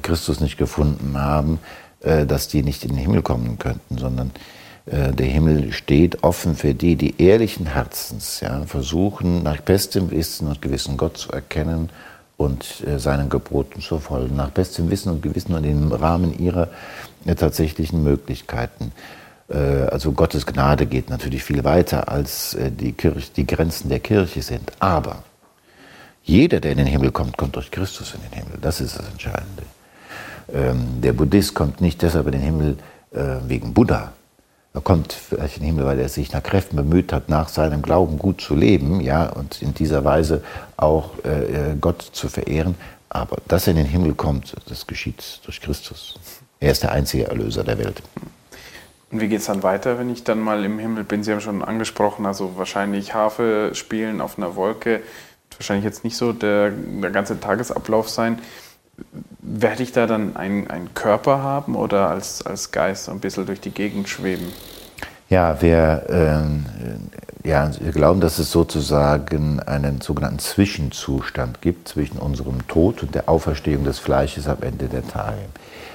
Christus 0.04 0.40
nicht 0.40 0.58
gefunden 0.58 1.20
haben, 1.20 1.60
äh, 2.02 2.26
dass 2.26 2.48
die 2.48 2.64
nicht 2.64 2.84
in 2.84 2.92
den 2.92 3.00
Himmel 3.00 3.22
kommen 3.22 3.58
könnten, 3.58 3.98
sondern 3.98 4.28
äh, 4.28 4.61
der 4.88 5.28
Himmel 5.28 5.74
steht 5.74 6.24
offen 6.24 6.56
für 6.56 6.74
die, 6.74 6.96
die 6.96 7.22
ehrlichen 7.22 7.68
Herzens 7.68 8.40
ja, 8.40 8.64
versuchen, 8.66 9.44
nach 9.44 9.62
bestem 9.62 10.10
Wissen 10.10 10.48
und 10.48 10.62
Gewissen 10.62 10.98
Gott 10.98 11.18
zu 11.18 11.32
erkennen 11.32 11.90
und 12.42 12.84
äh, 12.88 12.98
seinen 13.00 13.30
Geboten 13.30 13.82
zu 13.82 14.00
folgen, 14.00 14.36
nach 14.36 14.50
bestem 14.50 14.90
Wissen 14.90 15.12
und 15.12 15.22
Gewissen 15.22 15.54
und 15.54 15.64
im 15.64 15.92
Rahmen 15.92 16.38
ihrer 16.38 16.70
äh, 17.26 17.36
tatsächlichen 17.36 18.04
Möglichkeiten. 18.04 18.92
Also 19.54 20.14
Gottes 20.14 20.46
Gnade 20.46 20.86
geht 20.86 21.10
natürlich 21.10 21.44
viel 21.44 21.66
weiter, 21.66 22.08
als 22.08 22.56
die, 22.58 22.94
Kirche, 22.94 23.32
die 23.36 23.46
Grenzen 23.46 23.90
der 23.90 24.00
Kirche 24.00 24.42
sind. 24.42 24.72
Aber 24.80 25.24
jeder, 26.24 26.62
der 26.62 26.72
in 26.72 26.78
den 26.78 26.88
Himmel 26.88 27.12
kommt, 27.12 27.36
kommt 27.36 27.58
durch 27.58 27.70
Christus 27.70 28.14
in 28.14 28.22
den 28.22 28.32
Himmel. 28.32 28.60
Das 28.62 28.80
ist 28.80 28.98
das 28.98 29.10
Entscheidende. 29.10 29.64
Ähm, 30.54 31.02
der 31.02 31.12
Buddhist 31.12 31.54
kommt 31.54 31.82
nicht 31.82 32.02
deshalb 32.02 32.28
in 32.28 32.32
den 32.32 32.42
Himmel 32.42 32.78
wegen 33.46 33.74
Buddha, 33.74 34.14
er 34.74 34.82
kommt 34.82 35.12
vielleicht 35.12 35.58
in 35.58 35.63
den 35.63 35.75
Himmel, 35.75 35.86
weil 35.86 36.00
er 36.00 36.08
sich 36.08 36.32
nach 36.32 36.44
Kräften 36.44 36.78
bemüht 36.78 37.12
hat, 37.12 37.28
nach 37.28 37.50
seinem 37.50 37.82
Glauben 37.82 38.18
gut 38.18 38.40
zu 38.40 38.56
leben, 38.56 39.01
ja, 39.01 39.28
und 39.28 39.62
in 39.62 39.74
dieser 39.74 40.06
Weise 40.06 40.44
auch 40.78 41.12
äh, 41.25 41.75
Gott 41.80 42.01
zu 42.01 42.30
verehren. 42.30 42.75
Aber 43.10 43.38
dass 43.48 43.68
er 43.68 43.72
in 43.72 43.78
den 43.78 43.86
Himmel 43.86 44.13
kommt, 44.13 44.56
das 44.68 44.88
geschieht 44.88 45.42
durch 45.44 45.60
Christus. 45.60 46.18
Er 46.62 46.72
ist 46.72 46.84
der 46.84 46.94
einzige 46.94 47.28
Erlöser 47.28 47.66
der 47.66 47.78
Welt. 47.78 48.01
Und 49.12 49.20
wie 49.20 49.28
geht 49.28 49.42
es 49.42 49.48
dann 49.48 49.62
weiter, 49.62 50.00
wenn 50.00 50.10
ich 50.10 50.24
dann 50.24 50.40
mal 50.40 50.63
im 50.63 50.80
Himmel 50.80 51.04
bin? 51.04 51.22
Sie 51.22 51.34
haben 51.34 51.42
schon 51.42 51.62
angesprochen, 51.62 52.25
also 52.25 52.54
wahrscheinlich 52.56 53.13
Harfe 53.13 53.72
spielen 53.74 54.22
auf 54.22 54.38
einer 54.38 54.56
Wolke. 54.56 55.01
Wahrscheinlich 55.58 55.84
jetzt 55.84 56.06
nicht 56.06 56.16
so 56.16 56.32
der, 56.32 56.72
der 56.72 57.12
ganze 57.12 57.38
Tagesablauf 57.38 58.08
sein. 58.08 58.40
Werde 59.41 59.84
ich 59.84 59.91
da 59.91 60.08
dann 60.08 60.36
einen, 60.36 60.93
Körper 60.93 61.41
haben 61.41 61.75
oder 61.75 62.10
als, 62.10 62.46
als 62.46 62.72
Geist 62.72 63.10
ein 63.10 63.20
bisschen 63.20 63.46
durch 63.46 63.62
die 63.62 63.72
Gegend 63.72 64.10
schweben? 64.10 64.48
Ja, 65.29 65.62
wir, 65.62 66.03
äh, 66.10 67.48
ja, 67.48 67.72
wir 67.79 67.91
glauben, 67.91 68.20
dass 68.20 68.38
es 68.38 68.51
sozusagen 68.51 69.62
einen 69.62 70.01
sogenannten 70.01 70.39
Zwischenzustand 70.39 71.62
gibt 71.62 71.88
zwischen 71.88 72.17
unserem 72.17 72.67
Tod 72.67 73.01
und 73.01 73.15
der 73.15 73.29
Auferstehung 73.29 73.86
des 73.86 74.00
Fleisches 74.00 74.48
am 74.48 74.62
Ende 74.62 74.88
der 74.88 75.08
Tage. 75.08 75.39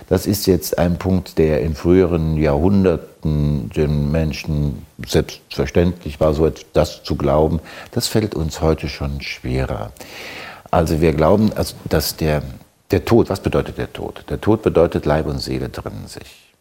Das 0.09 0.27
ist 0.27 0.47
jetzt 0.47 0.79
ein 0.79 0.99
Punkt, 0.99 1.37
der 1.37 1.61
in 1.63 1.75
früheren 1.75 2.37
Jahrhunderten 2.37 3.71
den 3.71 4.11
Menschen 4.11 4.87
selbstverständlich 5.05 6.21
war, 6.21 6.33
so 6.33 6.47
etwas 6.47 7.03
zu 7.03 7.17
glauben. 7.17 7.61
Das 7.91 8.07
fällt 8.07 8.35
uns 8.35 8.61
heute 8.61 8.89
schon 8.89 9.21
schwerer. 9.21 9.93
Also 10.71 11.01
wir 11.01 11.13
glauben, 11.13 11.51
dass 11.89 12.17
der 12.17 12.43
der 12.91 13.05
Tod, 13.05 13.29
was 13.31 13.41
bedeutet 13.41 13.79
der 13.79 13.93
Tod? 13.93 14.25
Der 14.29 14.41
Tod 14.41 14.63
bedeutet 14.63 15.07
Leib 15.07 15.27
und 15.27 15.39
Seele 15.39 15.71
trennen 15.71 16.07
sich. 16.07 16.53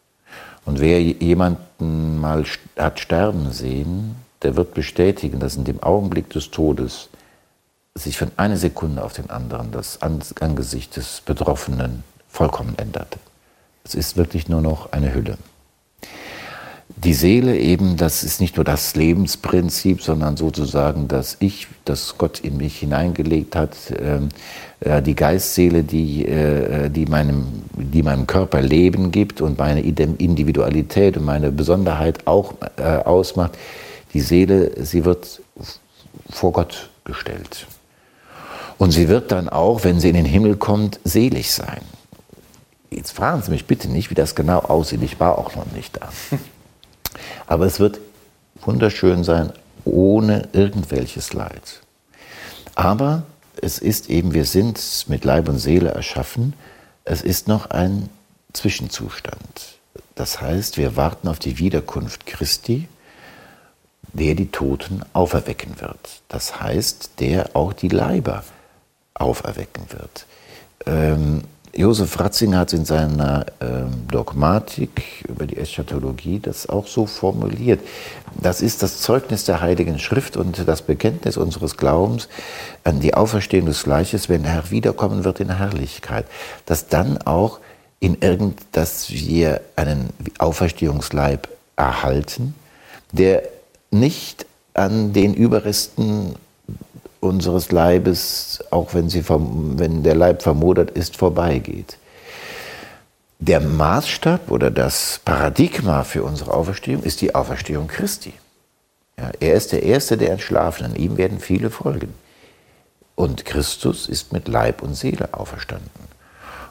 Und 0.66 0.80
wer 0.80 1.02
jemanden 1.02 2.20
mal 2.20 2.44
hat 2.78 3.00
sterben 3.00 3.52
sehen, 3.52 4.16
der 4.42 4.56
wird 4.56 4.74
bestätigen, 4.74 5.40
dass 5.40 5.56
in 5.56 5.64
dem 5.64 5.82
Augenblick 5.84 6.30
des 6.32 6.52
Todes 6.52 7.10
sich 7.94 8.18
von 8.18 8.32
einer 8.36 8.58
Sekunde 8.58 9.04
auf 9.04 9.14
den 9.14 9.30
anderen 9.30 9.72
das 9.72 10.00
Angesicht 10.02 10.98
des 10.98 11.22
Betroffenen 11.22 12.04
vollkommen 12.28 12.76
änderte. 12.78 13.20
Es 13.84 13.96
ist 13.96 14.18
wirklich 14.18 14.50
nur 14.50 14.62
noch 14.62 14.92
eine 14.92 15.14
Hülle 15.14 15.38
die 16.88 17.14
Seele 17.14 17.58
eben, 17.58 17.98
das 17.98 18.24
ist 18.24 18.40
nicht 18.40 18.58
nur 18.58 18.64
das 18.64 18.96
Lebensprinzip, 18.96 20.02
sondern 20.02 20.38
sozusagen 20.38 21.08
das 21.08 21.38
Ich, 21.40 21.68
das 21.84 22.18
Gott 22.18 22.40
in 22.40 22.58
mich 22.58 22.80
hineingelegt 22.80 23.56
hat, 23.56 23.76
ähm, 24.00 24.30
äh, 24.80 25.02
die 25.02 25.16
Geistseele, 25.16 25.84
die, 25.84 26.26
äh, 26.26 26.90
die, 26.90 27.06
meinem, 27.06 27.46
die 27.76 28.04
meinem 28.04 28.28
Körper 28.28 28.62
Leben 28.62 29.12
gibt 29.12 29.42
und 29.42 29.58
meine 29.58 29.82
Individualität 29.82 31.18
und 31.18 31.26
meine 31.26 31.52
Besonderheit 31.52 32.28
auch 32.28 32.54
äh, 32.78 32.84
ausmacht. 32.84 33.58
Die 34.14 34.22
Seele, 34.22 34.84
sie 34.86 35.06
wird 35.06 35.42
vor 36.30 36.54
Gott 36.54 36.90
gestellt. 37.04 37.68
Und 38.78 38.92
sie 38.92 39.08
wird 39.08 39.32
dann 39.32 39.50
auch, 39.50 39.84
wenn 39.84 40.00
sie 40.00 40.10
in 40.10 40.16
den 40.16 40.26
Himmel 40.26 40.56
kommt, 40.56 41.00
selig 41.04 41.52
sein. 41.52 41.82
Jetzt 42.92 43.12
fragen 43.12 43.42
Sie 43.42 43.52
mich 43.52 43.66
bitte 43.66 43.90
nicht, 43.90 44.10
wie 44.10 44.16
das 44.16 44.36
genau 44.36 44.60
aussieht. 44.60 45.02
Ich 45.02 45.20
war 45.20 45.38
auch 45.38 45.56
noch 45.56 45.70
nicht 45.74 45.98
da. 45.98 46.10
Aber 47.48 47.66
es 47.66 47.80
wird 47.80 48.00
wunderschön 48.62 49.24
sein, 49.24 49.52
ohne 49.84 50.50
irgendwelches 50.54 51.34
Leid. 51.34 51.82
Aber 52.76 53.24
es 53.62 53.80
ist 53.80 54.10
eben, 54.10 54.34
wir 54.34 54.46
sind 54.46 55.06
mit 55.08 55.24
Leib 55.24 55.48
und 55.50 55.60
Seele 55.60 55.90
erschaffen, 55.90 56.54
es 57.04 57.22
ist 57.22 57.48
noch 57.48 57.70
ein 57.70 58.10
Zwischenzustand. 58.54 59.80
Das 60.16 60.42
heißt, 60.42 60.78
wir 60.78 60.96
warten 60.96 61.28
auf 61.28 61.40
die 61.40 61.60
Wiederkunft 61.60 62.26
Christi, 62.26 62.88
der 64.14 64.36
die 64.36 64.52
Toten 64.52 65.02
auferwecken 65.14 65.80
wird. 65.82 66.22
Das 66.30 66.60
heißt, 66.62 67.20
der 67.20 67.56
auch 67.56 67.74
die 67.74 67.90
Leiber 67.90 68.44
auferwecken 69.14 69.84
wird. 69.90 70.26
Ähm, 70.86 71.44
Josef 71.78 72.18
Ratzinger 72.20 72.60
hat 72.60 72.72
in 72.72 72.86
seiner 72.86 73.46
ähm, 73.60 74.08
Dogmatik 74.10 75.26
über 75.28 75.46
die 75.46 75.58
Eschatologie 75.58 76.40
das 76.40 76.70
auch 76.70 76.88
so 76.88 77.06
formuliert. 77.06 77.82
Das 78.42 78.62
ist 78.62 78.82
das 78.82 79.02
Zeugnis 79.02 79.44
der 79.44 79.60
Heiligen 79.60 80.00
Schrift 80.00 80.38
und 80.38 80.66
das 80.66 80.84
Bekenntnis 80.84 81.36
unseres 81.36 81.76
Glaubens 81.76 82.30
an 82.86 83.02
die 83.02 83.14
Auferstehung 83.14 83.66
des 83.66 83.80
Fleisches, 83.80 84.30
wenn 84.30 84.44
der 84.44 84.54
Herr 84.54 84.72
wiederkommen 84.72 85.26
wird 85.26 85.42
in 85.42 85.58
Herrlichkeit. 85.58 86.26
Dass 86.66 86.88
dann 86.88 87.18
auch 87.24 87.60
in 88.00 88.20
irgend, 88.22 88.62
dass 88.72 89.12
wir 89.12 89.60
einen 89.76 90.12
Auferstehungsleib 90.40 91.50
erhalten, 91.76 92.56
der 93.12 93.44
nicht 93.92 94.46
an 94.74 95.12
den 95.12 95.34
Überresten 95.34 96.36
unseres 97.26 97.72
Leibes, 97.72 98.64
auch 98.72 98.94
wenn, 98.94 99.10
sie, 99.10 99.24
wenn 99.28 100.04
der 100.04 100.16
Leib 100.16 100.42
vermodert 100.42 100.92
ist, 100.92 101.18
vorbeigeht. 101.18 101.98
Der 103.40 103.60
Maßstab 103.60 104.50
oder 104.50 104.72
das 104.72 105.20
Paradigma 105.26 106.04
für 106.04 106.24
unsere 106.24 106.54
Auferstehung 106.54 107.04
ist 107.04 107.22
die 107.22 107.36
Auferstehung 107.36 107.88
Christi. 107.88 108.34
Ja, 109.18 109.32
er 109.40 109.54
ist 109.56 109.72
der 109.72 109.84
Erste 109.84 110.18
der 110.18 110.32
Entschlafenen, 110.32 110.96
ihm 110.96 111.18
werden 111.18 111.40
viele 111.40 111.70
folgen. 111.70 112.14
Und 113.16 113.46
Christus 113.46 114.08
ist 114.10 114.34
mit 114.34 114.48
Leib 114.48 114.82
und 114.82 114.96
Seele 114.96 115.34
auferstanden. 115.34 115.90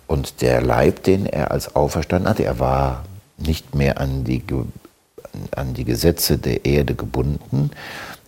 Und 0.06 0.42
der 0.42 0.60
Leib, 0.60 1.02
den 1.02 1.26
er 1.26 1.50
als 1.50 1.74
auferstanden 1.74 2.28
hatte, 2.28 2.44
er 2.44 2.58
war 2.58 3.04
nicht 3.38 3.74
mehr 3.74 4.00
an 4.00 4.24
die, 4.24 4.42
an 5.54 5.74
die 5.74 5.84
Gesetze 5.84 6.38
der 6.38 6.64
Erde 6.64 6.94
gebunden, 6.94 7.70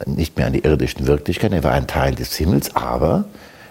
nicht 0.04 0.36
mehr 0.36 0.46
an 0.46 0.52
die 0.52 0.64
irdischen 0.64 1.06
Wirklichkeiten. 1.06 1.54
Er 1.54 1.64
war 1.64 1.72
ein 1.72 1.86
Teil 1.86 2.14
des 2.14 2.36
Himmels, 2.36 2.74
aber 2.76 3.24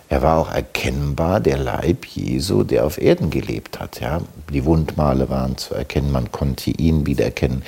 er 0.07 0.21
war 0.21 0.37
auch 0.37 0.51
erkennbar 0.51 1.39
der 1.39 1.57
Leib 1.57 2.05
Jesu, 2.05 2.63
der 2.63 2.85
auf 2.85 3.01
Erden 3.01 3.31
gelebt 3.31 3.79
hat. 3.79 3.99
Ja? 3.99 4.21
Die 4.51 4.65
Wundmale 4.65 5.29
waren 5.29 5.57
zu 5.57 5.73
erkennen, 5.73 6.11
man 6.11 6.31
konnte 6.31 6.69
ihn 6.71 7.05
wiedererkennen, 7.05 7.63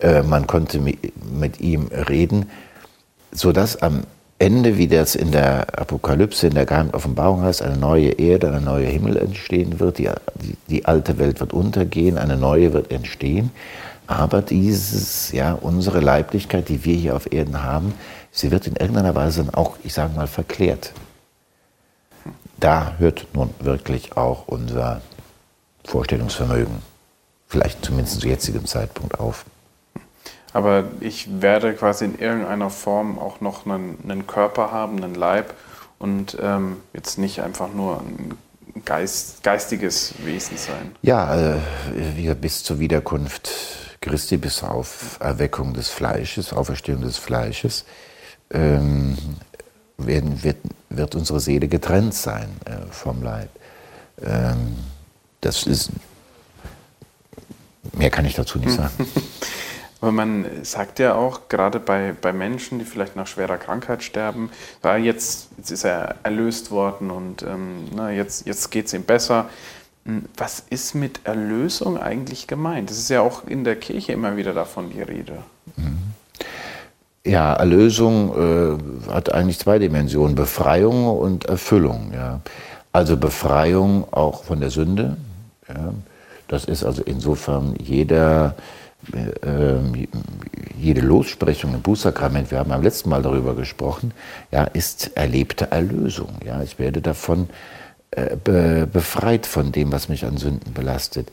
äh, 0.00 0.22
man 0.22 0.46
konnte 0.46 0.80
mit 0.80 1.60
ihm 1.60 1.88
reden, 2.08 2.50
sodass 3.32 3.82
am 3.82 4.04
Ende, 4.38 4.78
wie 4.78 4.88
das 4.88 5.14
in 5.14 5.30
der 5.30 5.78
Apokalypse, 5.78 6.48
in 6.48 6.54
der 6.54 6.66
geheimen 6.66 6.92
Offenbarung 6.92 7.42
heißt, 7.42 7.62
eine 7.62 7.76
neue 7.76 8.08
Erde, 8.08 8.52
ein 8.52 8.64
neuer 8.64 8.88
Himmel 8.88 9.16
entstehen 9.16 9.78
wird, 9.78 9.98
die, 9.98 10.10
die, 10.42 10.56
die 10.68 10.84
alte 10.86 11.18
Welt 11.18 11.38
wird 11.40 11.52
untergehen, 11.52 12.18
eine 12.18 12.36
neue 12.36 12.72
wird 12.72 12.90
entstehen. 12.90 13.52
Aber 14.06 14.42
dieses, 14.42 15.32
ja, 15.32 15.52
unsere 15.52 16.00
Leiblichkeit, 16.00 16.68
die 16.68 16.84
wir 16.84 16.94
hier 16.94 17.16
auf 17.16 17.32
Erden 17.32 17.62
haben, 17.62 17.94
sie 18.30 18.50
wird 18.50 18.66
in 18.66 18.76
irgendeiner 18.76 19.14
Weise 19.14 19.46
auch, 19.52 19.78
ich 19.82 19.94
sage 19.94 20.14
mal, 20.14 20.26
verklärt. 20.26 20.92
da 22.58 22.94
hört 22.98 23.26
nun 23.34 23.50
wirklich 23.60 24.16
auch 24.16 24.46
unser 24.46 25.00
Vorstellungsvermögen, 25.84 26.76
vielleicht 27.46 27.84
zumindest 27.84 28.20
zu 28.20 28.28
jetzigem 28.28 28.66
Zeitpunkt 28.66 29.20
auf. 29.20 29.44
Aber 30.52 30.84
ich 31.00 31.42
werde 31.42 31.74
quasi 31.74 32.04
in 32.04 32.18
irgendeiner 32.18 32.70
Form 32.70 33.18
auch 33.18 33.40
noch 33.40 33.66
einen, 33.66 33.98
einen 34.04 34.26
Körper 34.26 34.70
haben, 34.70 35.02
einen 35.02 35.14
Leib 35.14 35.54
und 35.98 36.36
ähm, 36.40 36.76
jetzt 36.92 37.18
nicht 37.18 37.40
einfach 37.42 37.72
nur 37.72 38.00
ein 38.00 38.38
Geist, 38.84 39.42
geistiges 39.42 40.14
Wesen 40.24 40.56
sein. 40.56 40.94
Ja, 41.02 41.56
äh, 41.56 42.34
bis 42.34 42.62
zur 42.64 42.78
Wiederkunft 42.78 43.50
Christi, 44.04 44.36
bis 44.36 44.62
auf 44.62 45.18
Erweckung 45.20 45.72
des 45.72 45.88
Fleisches, 45.88 46.52
Auferstehung 46.52 47.00
des 47.00 47.16
Fleisches, 47.16 47.84
ähm, 48.50 49.16
werden, 49.96 50.42
wird, 50.42 50.58
wird 50.90 51.14
unsere 51.14 51.40
Seele 51.40 51.68
getrennt 51.68 52.14
sein 52.14 52.50
äh, 52.66 52.90
vom 52.90 53.22
Leib. 53.22 53.48
Ähm, 54.22 54.76
das 55.40 55.64
ist, 55.64 55.90
mehr 57.92 58.10
kann 58.10 58.26
ich 58.26 58.34
dazu 58.34 58.58
nicht 58.58 58.72
sagen. 58.72 58.92
Aber 60.02 60.12
man 60.12 60.44
sagt 60.64 60.98
ja 60.98 61.14
auch, 61.14 61.48
gerade 61.48 61.80
bei, 61.80 62.14
bei 62.20 62.34
Menschen, 62.34 62.78
die 62.78 62.84
vielleicht 62.84 63.16
nach 63.16 63.26
schwerer 63.26 63.56
Krankheit 63.56 64.02
sterben, 64.02 64.50
ja, 64.82 64.98
jetzt, 64.98 65.48
jetzt 65.56 65.70
ist 65.70 65.84
er 65.84 66.16
erlöst 66.24 66.70
worden 66.70 67.10
und 67.10 67.42
ähm, 67.42 67.88
na, 67.94 68.10
jetzt, 68.10 68.46
jetzt 68.46 68.70
geht 68.70 68.84
es 68.86 68.92
ihm 68.92 69.04
besser. 69.04 69.48
Was 70.36 70.62
ist 70.68 70.94
mit 70.94 71.20
Erlösung 71.24 71.96
eigentlich 71.98 72.46
gemeint? 72.46 72.90
Das 72.90 72.98
ist 72.98 73.08
ja 73.08 73.22
auch 73.22 73.46
in 73.46 73.64
der 73.64 73.76
Kirche 73.76 74.12
immer 74.12 74.36
wieder 74.36 74.52
davon 74.52 74.90
die 74.90 75.00
Rede. 75.00 75.38
Mhm. 75.76 75.98
Ja, 77.26 77.54
Erlösung 77.54 78.34
äh, 79.08 79.10
hat 79.10 79.32
eigentlich 79.32 79.58
zwei 79.58 79.78
Dimensionen, 79.78 80.34
Befreiung 80.34 81.06
und 81.06 81.46
Erfüllung. 81.46 82.12
Ja. 82.14 82.40
Also 82.92 83.16
Befreiung 83.16 84.06
auch 84.12 84.44
von 84.44 84.60
der 84.60 84.68
Sünde. 84.68 85.16
Ja. 85.68 85.94
Das 86.48 86.66
ist 86.66 86.84
also 86.84 87.02
insofern 87.02 87.74
jeder, 87.82 88.56
äh, 89.14 89.76
jede 90.78 91.00
Lossprechung 91.00 91.72
im 91.72 91.80
Bußsakrament, 91.80 92.50
wir 92.50 92.58
haben 92.58 92.68
beim 92.68 92.82
letzten 92.82 93.08
Mal 93.08 93.22
darüber 93.22 93.54
gesprochen, 93.54 94.12
ja, 94.52 94.64
ist 94.64 95.16
erlebte 95.16 95.70
Erlösung. 95.70 96.36
Ja. 96.44 96.62
Ich 96.62 96.78
werde 96.78 97.00
davon 97.00 97.48
be 98.42 98.88
befreit 98.92 99.46
von 99.46 99.72
dem, 99.72 99.92
was 99.92 100.08
mich 100.08 100.24
an 100.24 100.36
Sünden 100.36 100.72
belastet. 100.72 101.28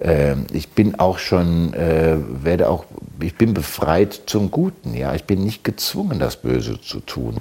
Ähm, 0.00 0.46
ich 0.52 0.70
bin 0.70 0.98
auch 0.98 1.18
schon, 1.18 1.74
äh, 1.74 2.16
werde 2.18 2.68
auch, 2.68 2.84
ich 3.20 3.36
bin 3.36 3.54
befreit 3.54 4.22
zum 4.26 4.50
Guten. 4.50 4.94
Ja, 4.94 5.14
ich 5.14 5.24
bin 5.24 5.44
nicht 5.44 5.62
gezwungen, 5.64 6.18
das 6.18 6.36
Böse 6.36 6.80
zu 6.80 7.00
tun. 7.00 7.38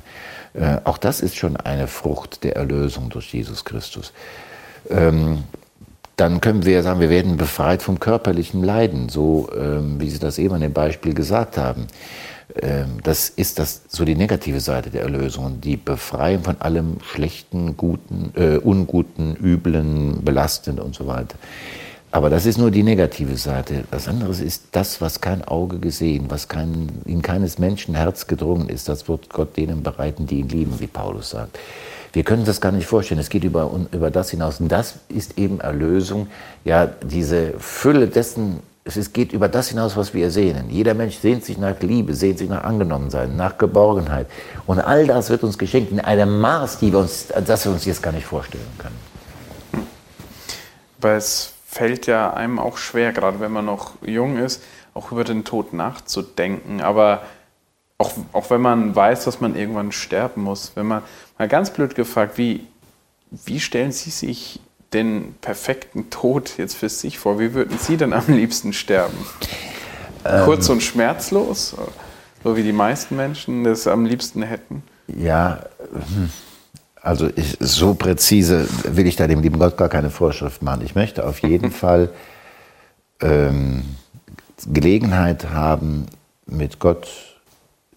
Äh, 0.53 0.77
auch 0.83 0.97
das 0.97 1.21
ist 1.21 1.35
schon 1.35 1.57
eine 1.57 1.87
Frucht 1.87 2.43
der 2.43 2.55
Erlösung 2.55 3.09
durch 3.09 3.33
Jesus 3.33 3.65
Christus. 3.65 4.13
Ähm, 4.89 5.43
dann 6.17 6.39
können 6.39 6.65
wir 6.65 6.83
sagen, 6.83 6.99
wir 6.99 7.09
werden 7.09 7.37
befreit 7.37 7.81
vom 7.81 7.99
körperlichen 7.99 8.63
Leiden, 8.63 9.09
so 9.09 9.49
ähm, 9.57 9.99
wie 9.99 10.09
Sie 10.09 10.19
das 10.19 10.37
eben 10.37 10.53
an 10.53 10.61
dem 10.61 10.73
Beispiel 10.73 11.15
gesagt 11.15 11.57
haben. 11.57 11.87
Das 13.03 13.29
ist 13.29 13.59
das, 13.59 13.81
so 13.87 14.03
die 14.03 14.15
negative 14.15 14.59
Seite 14.59 14.89
der 14.89 15.03
Erlösung, 15.03 15.61
die 15.61 15.77
Befreiung 15.77 16.43
von 16.43 16.59
allem 16.59 16.97
Schlechten, 17.01 17.77
Guten, 17.77 18.33
äh, 18.35 18.57
Unguten, 18.57 19.35
Üblen, 19.35 20.23
Belastenden 20.23 20.83
und 20.83 20.95
so 20.95 21.07
weiter. 21.07 21.37
Aber 22.13 22.29
das 22.29 22.45
ist 22.45 22.57
nur 22.57 22.71
die 22.71 22.83
negative 22.83 23.37
Seite. 23.37 23.85
Das 23.89 24.09
andere 24.09 24.31
ist 24.31 24.63
das, 24.73 24.99
was 24.99 25.21
kein 25.21 25.45
Auge 25.45 25.79
gesehen, 25.79 26.25
was 26.27 26.49
kein, 26.49 26.89
in 27.05 27.21
keines 27.21 27.57
Menschen 27.57 27.95
Herz 27.95 28.27
gedrungen 28.27 28.67
ist. 28.67 28.89
Das 28.89 29.07
wird 29.07 29.29
Gott 29.29 29.55
denen 29.55 29.81
bereiten, 29.81 30.27
die 30.27 30.39
ihn 30.39 30.49
lieben, 30.49 30.79
wie 30.81 30.87
Paulus 30.87 31.29
sagt. 31.29 31.57
Wir 32.11 32.23
können 32.23 32.43
das 32.43 32.59
gar 32.59 32.73
nicht 32.73 32.85
vorstellen. 32.85 33.21
Es 33.21 33.29
geht 33.29 33.45
über, 33.45 33.71
über 33.93 34.11
das 34.11 34.31
hinaus. 34.31 34.59
Und 34.59 34.69
das 34.69 34.95
ist 35.07 35.37
eben 35.37 35.61
Erlösung. 35.61 36.27
Ja, 36.65 36.85
diese 36.85 37.53
Fülle 37.59 38.07
dessen, 38.07 38.59
es 38.83 39.13
geht 39.13 39.31
über 39.31 39.47
das 39.47 39.69
hinaus, 39.69 39.95
was 39.95 40.13
wir 40.13 40.31
sehnen. 40.31 40.69
Jeder 40.69 40.93
Mensch 40.93 41.17
sehnt 41.17 41.45
sich 41.45 41.57
nach 41.57 41.79
Liebe, 41.81 42.15
sehnt 42.15 42.39
sich 42.39 42.49
nach 42.49 42.63
Angenommensein, 42.63 43.35
nach 43.35 43.57
Geborgenheit. 43.57 44.27
Und 44.65 44.79
all 44.79 45.05
das 45.05 45.29
wird 45.29 45.43
uns 45.43 45.57
geschenkt 45.57 45.91
in 45.91 45.99
einem 45.99 46.39
Maß, 46.39 46.79
die 46.79 46.91
wir 46.91 46.99
uns, 46.99 47.27
das 47.45 47.65
wir 47.65 47.71
uns 47.71 47.85
jetzt 47.85 48.01
gar 48.01 48.11
nicht 48.11 48.25
vorstellen 48.25 48.65
können. 48.79 48.97
Weil 50.99 51.17
es 51.17 51.53
fällt 51.67 52.07
ja 52.07 52.33
einem 52.33 52.57
auch 52.57 52.77
schwer, 52.77 53.13
gerade 53.13 53.39
wenn 53.39 53.51
man 53.51 53.65
noch 53.65 53.93
jung 54.01 54.37
ist, 54.37 54.63
auch 54.93 55.11
über 55.11 55.23
den 55.23 55.43
Tod 55.43 55.73
nachzudenken. 55.73 56.81
Aber 56.81 57.21
auch, 57.99 58.13
auch 58.33 58.49
wenn 58.49 58.61
man 58.61 58.95
weiß, 58.95 59.25
dass 59.25 59.41
man 59.41 59.55
irgendwann 59.55 59.91
sterben 59.91 60.41
muss, 60.41 60.71
wenn 60.75 60.87
man 60.87 61.03
mal 61.37 61.47
ganz 61.47 61.69
blöd 61.69 61.93
gefragt, 61.93 62.39
wie, 62.39 62.65
wie 63.29 63.59
stellen 63.59 63.91
Sie 63.91 64.09
sich 64.09 64.59
den 64.93 65.35
perfekten 65.41 66.09
Tod 66.09 66.57
jetzt 66.57 66.75
für 66.75 66.89
sich 66.89 67.17
vor? 67.17 67.39
Wie 67.39 67.53
würden 67.53 67.77
Sie 67.77 67.97
denn 67.97 68.13
am 68.13 68.25
liebsten 68.27 68.73
sterben? 68.73 69.17
Ähm, 70.25 70.45
Kurz 70.45 70.69
und 70.69 70.81
schmerzlos, 70.83 71.75
so 72.43 72.57
wie 72.57 72.63
die 72.63 72.73
meisten 72.73 73.15
Menschen 73.15 73.63
das 73.63 73.87
am 73.87 74.05
liebsten 74.05 74.43
hätten? 74.43 74.83
Ja, 75.07 75.59
hm. 75.93 76.29
Also 77.01 77.29
ich, 77.35 77.57
so 77.59 77.95
präzise 77.95 78.67
will 78.83 79.07
ich 79.07 79.15
da 79.15 79.25
dem 79.25 79.41
lieben 79.41 79.57
Gott 79.57 79.75
gar 79.75 79.89
keine 79.89 80.11
Vorschrift 80.11 80.61
machen. 80.61 80.81
Ich 80.85 80.93
möchte 80.93 81.25
auf 81.25 81.39
jeden 81.39 81.71
Fall 81.71 82.11
ähm, 83.21 83.83
Gelegenheit 84.67 85.49
haben, 85.49 86.05
mit 86.45 86.79
Gott 86.79 87.09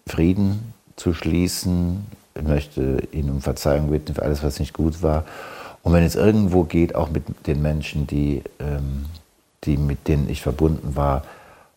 Frieden 0.07 0.73
zu 0.95 1.13
schließen. 1.13 2.05
Ich 2.35 2.43
möchte 2.43 3.03
ihn 3.11 3.29
um 3.29 3.41
Verzeihung 3.41 3.91
bitten 3.91 4.15
für 4.15 4.23
alles, 4.23 4.43
was 4.43 4.59
nicht 4.59 4.73
gut 4.73 5.03
war. 5.03 5.25
Und 5.85 5.93
wenn 5.93 6.03
es 6.03 6.15
irgendwo 6.15 6.63
geht, 6.63 6.95
auch 6.95 7.09
mit 7.09 7.23
den 7.47 7.61
Menschen, 7.61 8.07
die, 8.07 8.43
ähm, 8.59 9.05
die 9.63 9.77
mit 9.77 10.09
denen 10.09 10.29
ich 10.29 10.41
verbunden 10.41 10.97
war, 10.97 11.23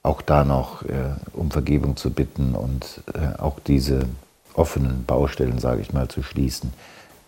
auch 0.03 0.21
da 0.23 0.43
noch 0.43 0.83
äh, 0.83 1.15
um 1.33 1.53
Vergebung 1.53 1.97
zu 1.97 2.11
bitten 2.11 2.57
und 2.57 3.03
äh, 3.15 3.39
auch 3.39 3.61
diese 3.61 4.07
offenen 4.55 5.05
Baustellen, 5.05 5.61
sage 5.61 5.83
ich 5.83 5.93
mal, 5.93 6.09
zu 6.09 6.25
schließen 6.25 6.73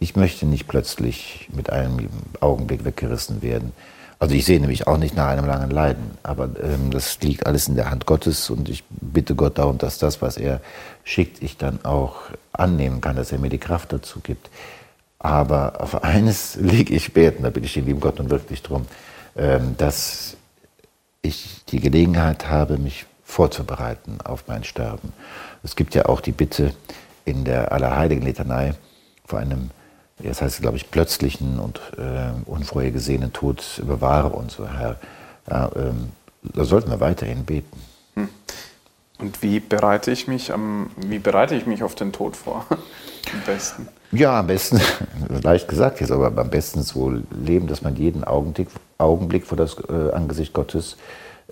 ich 0.01 0.17
möchte 0.17 0.47
nicht 0.47 0.67
plötzlich 0.67 1.49
mit 1.53 1.71
einem 1.71 2.09
Augenblick 2.41 2.85
weggerissen 2.85 3.43
werden. 3.43 3.73
Also 4.19 4.35
ich 4.35 4.45
sehe 4.45 4.61
nämlich 4.61 4.87
auch 4.87 4.97
nicht 4.97 5.15
nach 5.15 5.29
einem 5.29 5.47
langen 5.47 5.71
Leiden, 5.71 6.11
aber 6.23 6.51
ähm, 6.63 6.91
das 6.91 7.21
liegt 7.21 7.47
alles 7.47 7.69
in 7.69 7.77
der 7.77 7.91
Hand 7.91 8.07
Gottes 8.07 8.51
und 8.51 8.69
ich 8.69 8.83
bitte 8.91 9.35
Gott 9.35 9.59
darum, 9.59 9.79
dass 9.79 9.99
das, 9.99 10.21
was 10.21 10.37
er 10.37 10.61
schickt, 11.05 11.43
ich 11.43 11.57
dann 11.57 11.85
auch 11.85 12.17
annehmen 12.53 13.01
kann, 13.01 13.17
dass 13.17 13.33
er 13.33 13.39
mir 13.39 13.49
die 13.49 13.59
Kraft 13.59 13.93
dazu 13.93 14.21
gibt. 14.21 14.51
Aber 15.21 15.81
auf 15.81 16.03
eines 16.03 16.57
liege 16.61 16.95
ich 16.95 17.13
beten, 17.13 17.45
da 17.45 17.51
bitte 17.51 17.67
ich 17.67 17.75
den 17.75 17.87
lieben 17.87 18.01
Gott 18.01 18.19
nun 18.19 18.31
wirklich 18.31 18.63
drum, 18.63 18.87
ähm, 19.37 19.77
dass 19.77 20.37
ich 21.23 21.65
die 21.69 21.81
Gelegenheit 21.81 22.49
habe, 22.49 22.79
mich 22.79 23.07
vorzubereiten 23.23 24.19
auf 24.25 24.45
mein 24.49 24.65
Sterben. 24.65 25.13
Es 25.63 25.77
gibt 25.77 25.95
ja 25.95 26.07
auch 26.07 26.21
die 26.21 26.33
Bitte 26.33 26.75
in 27.25 27.45
der 27.45 27.71
Allerheiligen 27.71 28.25
Litanei 28.25 28.75
vor 29.25 29.39
einem 29.39 29.71
das 30.23 30.43
heißt, 30.43 30.61
glaube 30.61 30.77
ich, 30.77 30.91
plötzlichen 30.91 31.59
und 31.59 31.81
äh, 31.97 32.31
unvorhergesehenen 32.47 33.33
Tod 33.33 33.81
bewahre 33.87 34.31
uns, 34.31 34.55
so 34.55 34.69
Herr. 34.69 34.97
Ja, 35.49 35.71
ähm, 35.77 36.11
da 36.43 36.65
sollten 36.65 36.91
wir 36.91 37.01
weiterhin 37.01 37.45
beten. 37.45 37.81
Hm. 38.15 38.29
Und 39.19 39.43
wie 39.43 39.61
bereite 39.61 40.11
ich 40.11 40.29
mich 40.29 40.53
am, 40.53 40.91
wie 40.97 41.19
bereite 41.19 41.55
ich 41.55 41.67
mich 41.67 41.83
auf 41.83 41.95
den 41.95 42.13
Tod 42.13 42.37
vor? 42.37 42.67
am 42.71 43.41
besten? 43.47 43.89
Ja, 44.13 44.41
am 44.41 44.49
besten, 44.49 44.81
leicht 45.43 45.69
gesagt 45.69 46.01
jetzt, 46.01 46.11
aber 46.11 46.27
am 46.37 46.51
besten 46.51 46.83
so 46.83 47.13
leben, 47.45 47.69
dass 47.69 47.83
man 47.83 47.95
jeden 47.95 48.25
Augenblick, 48.25 48.69
Augenblick 48.99 49.47
vor 49.47 49.57
das 49.57 49.77
äh, 49.89 50.13
Angesicht 50.13 50.53
Gottes 50.53 50.97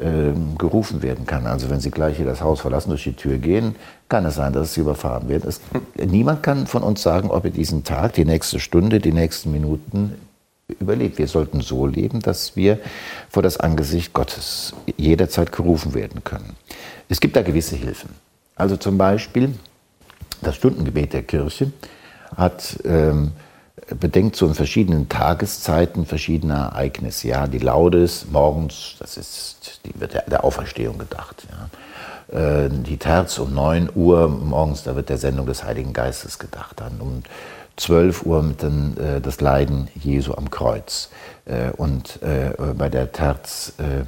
ähm, 0.00 0.58
gerufen 0.58 1.02
werden 1.02 1.24
kann. 1.24 1.46
Also 1.46 1.70
wenn 1.70 1.80
Sie 1.80 1.90
gleich 1.90 2.16
hier 2.16 2.26
das 2.26 2.40
Haus 2.40 2.60
verlassen, 2.60 2.90
durch 2.90 3.04
die 3.04 3.12
Tür 3.12 3.38
gehen, 3.38 3.76
kann 4.08 4.24
es 4.26 4.34
sein, 4.34 4.52
dass 4.52 4.74
Sie 4.74 4.80
überfahren 4.80 5.28
werden. 5.28 5.48
Es, 5.48 5.60
niemand 5.94 6.42
kann 6.42 6.66
von 6.66 6.82
uns 6.82 7.02
sagen, 7.02 7.30
ob 7.30 7.44
er 7.44 7.50
diesen 7.50 7.84
Tag, 7.84 8.14
die 8.14 8.24
nächste 8.24 8.58
Stunde, 8.58 8.98
die 8.98 9.12
nächsten 9.12 9.52
Minuten 9.52 10.14
überlebt. 10.80 11.18
Wir 11.18 11.28
sollten 11.28 11.60
so 11.60 11.86
leben, 11.86 12.20
dass 12.20 12.56
wir 12.56 12.78
vor 13.28 13.42
das 13.42 13.58
Angesicht 13.58 14.12
Gottes 14.12 14.74
jederzeit 14.96 15.52
gerufen 15.52 15.94
werden 15.94 16.24
können. 16.24 16.56
Es 17.08 17.20
gibt 17.20 17.36
da 17.36 17.42
gewisse 17.42 17.76
Hilfen. 17.76 18.10
Also 18.56 18.76
zum 18.76 18.98
Beispiel 18.98 19.54
das 20.42 20.56
Stundengebet 20.56 21.12
der 21.12 21.22
Kirche 21.22 21.72
hat 22.38 22.78
ähm, 22.84 23.32
bedenkt 24.00 24.36
so 24.36 24.46
in 24.46 24.54
verschiedenen 24.54 25.08
Tageszeiten 25.08 26.06
verschiedene 26.06 26.54
Ereignisse. 26.54 27.28
Ja, 27.28 27.46
die 27.46 27.58
Laudes 27.58 28.26
morgens, 28.30 28.96
das 28.98 29.16
ist, 29.16 29.80
die 29.84 30.00
wird 30.00 30.14
der, 30.14 30.44
Auferstehung 30.44 30.98
gedacht. 30.98 31.46
Ja. 31.50 32.64
Äh, 32.64 32.68
die 32.70 32.98
Terz 32.98 33.38
um 33.38 33.54
9 33.54 33.90
Uhr 33.94 34.28
morgens, 34.28 34.84
da 34.84 34.94
wird 34.94 35.08
der 35.08 35.18
Sendung 35.18 35.46
des 35.46 35.64
Heiligen 35.64 35.92
Geistes 35.92 36.38
gedacht. 36.38 36.80
Dann 36.80 37.00
um 37.00 37.22
12 37.76 38.24
Uhr 38.24 38.42
mit 38.42 38.62
den, 38.62 38.96
äh, 38.98 39.20
das 39.20 39.40
Leiden 39.40 39.88
Jesu 39.94 40.34
am 40.34 40.50
Kreuz. 40.50 41.10
Äh, 41.44 41.70
und 41.76 42.22
äh, 42.22 42.50
bei 42.74 42.88
der 42.88 43.12
Terz 43.12 43.72
äh, 43.78 44.04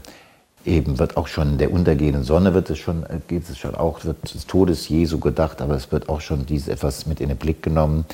eben 0.65 0.99
wird 0.99 1.17
auch 1.17 1.27
schon 1.27 1.59
der 1.59 1.73
untergehenden 1.73 2.25
Sonne 2.25 2.55
wird 2.55 2.71
es 2.71 2.79
schon, 2.79 3.07
geht 3.29 3.49
es 3.49 3.59
schon 3.59 3.75
auch, 3.75 4.05
wird 4.05 4.35
des 4.35 4.47
Todes 4.47 4.89
Jesu 4.89 5.19
gedacht, 5.19 5.61
aber 5.63 5.75
es 5.75 5.91
wird 5.91 6.09
auch 6.09 6.21
schon 6.21 6.47
dieses 6.47 6.69
etwas 6.69 7.07
mit 7.07 7.21
in 7.21 7.29
den 7.29 7.39
Blick 7.39 7.63
genommen 7.63 8.05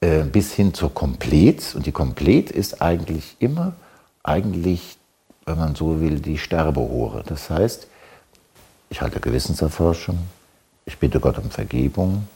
äh, 0.00 0.24
bis 0.24 0.52
hin 0.52 0.74
zur 0.74 0.92
Komplet. 0.92 1.74
Und 1.74 1.86
die 1.86 1.92
Komplet 1.92 2.50
ist 2.50 2.82
eigentlich 2.82 3.36
immer, 3.38 3.74
eigentlich, 4.22 4.98
wenn 5.44 5.58
man 5.58 5.74
so 5.74 6.00
will, 6.00 6.20
die 6.20 6.38
Sterbehure. 6.38 7.22
Das 7.26 7.50
heißt, 7.50 7.86
ich 8.90 9.00
halte 9.00 9.20
Gewissenserforschung, 9.20 10.18
ich 10.84 10.98
bitte 10.98 11.20
Gott 11.20 11.38
um 11.38 11.50
Vergebung 11.50 12.28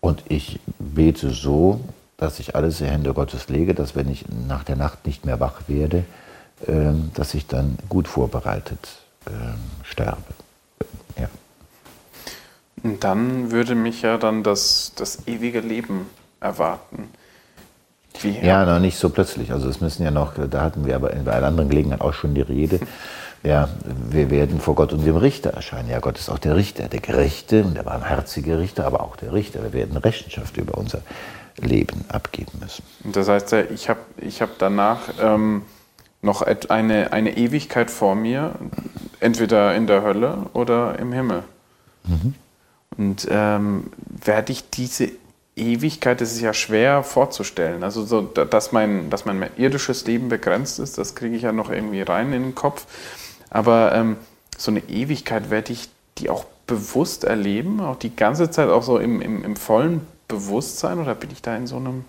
und 0.00 0.22
ich 0.28 0.60
bete 0.78 1.30
so, 1.30 1.80
dass 2.16 2.40
ich 2.40 2.56
alles 2.56 2.80
in 2.80 2.88
Hände 2.88 3.14
Gottes 3.14 3.48
lege, 3.48 3.74
dass 3.74 3.94
wenn 3.94 4.10
ich 4.10 4.24
nach 4.46 4.64
der 4.64 4.76
Nacht 4.76 5.06
nicht 5.06 5.24
mehr 5.24 5.40
wach 5.40 5.62
werde, 5.68 6.04
dass 7.14 7.34
ich 7.34 7.46
dann 7.46 7.78
gut 7.88 8.08
vorbereitet 8.08 8.98
ähm, 9.28 9.58
sterbe. 9.82 10.34
Ja. 11.18 11.28
Und 12.82 13.04
dann 13.04 13.50
würde 13.50 13.74
mich 13.74 14.02
ja 14.02 14.18
dann 14.18 14.42
das, 14.42 14.92
das 14.96 15.26
ewige 15.26 15.60
Leben 15.60 16.06
erwarten. 16.40 17.10
Wie, 18.20 18.38
ja, 18.38 18.64
noch 18.64 18.80
nicht 18.80 18.98
so 18.98 19.10
plötzlich. 19.10 19.52
Also 19.52 19.68
es 19.68 19.80
müssen 19.80 20.02
ja 20.02 20.10
noch, 20.10 20.32
da 20.50 20.62
hatten 20.62 20.84
wir 20.86 20.96
aber 20.96 21.12
in 21.12 21.28
einer 21.28 21.46
anderen 21.46 21.68
Gelegenheit 21.68 22.00
auch 22.00 22.14
schon 22.14 22.34
die 22.34 22.42
Rede. 22.42 22.80
Ja, 23.44 23.68
wir 24.10 24.30
werden 24.30 24.58
vor 24.58 24.74
Gott 24.74 24.92
und 24.92 25.06
dem 25.06 25.16
Richter 25.16 25.50
erscheinen. 25.50 25.88
Ja, 25.88 26.00
Gott 26.00 26.18
ist 26.18 26.28
auch 26.28 26.40
der 26.40 26.56
Richter, 26.56 26.88
der 26.88 26.98
Gerechte 26.98 27.62
und 27.62 27.76
der 27.76 27.84
barmherzige 27.84 28.58
Richter, 28.58 28.84
aber 28.84 29.00
auch 29.00 29.14
der 29.14 29.32
Richter. 29.32 29.62
Wir 29.62 29.72
werden 29.72 29.96
Rechenschaft 29.96 30.56
über 30.56 30.76
unser 30.76 31.02
Leben 31.56 32.04
abgeben 32.08 32.58
müssen. 32.60 32.82
Das 33.04 33.28
heißt, 33.28 33.52
ich 33.52 33.88
habe 33.88 34.00
ich 34.20 34.42
hab 34.42 34.58
danach 34.58 34.98
ähm, 35.22 35.62
noch 36.22 36.42
eine, 36.42 37.12
eine 37.12 37.36
Ewigkeit 37.36 37.90
vor 37.90 38.14
mir, 38.14 38.54
entweder 39.20 39.74
in 39.74 39.86
der 39.86 40.02
Hölle 40.02 40.46
oder 40.52 40.98
im 40.98 41.12
Himmel. 41.12 41.44
Mhm. 42.04 42.34
Und 42.96 43.28
ähm, 43.30 43.84
werde 44.24 44.52
ich 44.52 44.68
diese 44.70 45.10
Ewigkeit, 45.56 46.20
das 46.20 46.32
ist 46.32 46.40
ja 46.40 46.54
schwer 46.54 47.02
vorzustellen. 47.02 47.82
Also, 47.82 48.04
so, 48.04 48.22
dass, 48.22 48.72
mein, 48.72 49.10
dass 49.10 49.24
mein 49.24 49.44
irdisches 49.56 50.06
Leben 50.06 50.28
begrenzt 50.28 50.78
ist, 50.78 50.98
das 50.98 51.14
kriege 51.14 51.36
ich 51.36 51.42
ja 51.42 51.52
noch 51.52 51.70
irgendwie 51.70 52.02
rein 52.02 52.32
in 52.32 52.42
den 52.42 52.54
Kopf. 52.54 52.86
Aber 53.50 53.94
ähm, 53.94 54.16
so 54.56 54.70
eine 54.70 54.80
Ewigkeit 54.88 55.50
werde 55.50 55.72
ich 55.72 55.88
die 56.18 56.30
auch 56.30 56.44
bewusst 56.66 57.24
erleben, 57.24 57.80
auch 57.80 57.96
die 57.96 58.14
ganze 58.14 58.50
Zeit, 58.50 58.68
auch 58.68 58.82
so 58.82 58.98
im, 58.98 59.20
im, 59.20 59.44
im 59.44 59.56
vollen 59.56 60.06
Bewusstsein 60.28 60.98
oder 60.98 61.14
bin 61.14 61.30
ich 61.30 61.42
da 61.42 61.56
in 61.56 61.66
so 61.66 61.76
einem, 61.76 62.04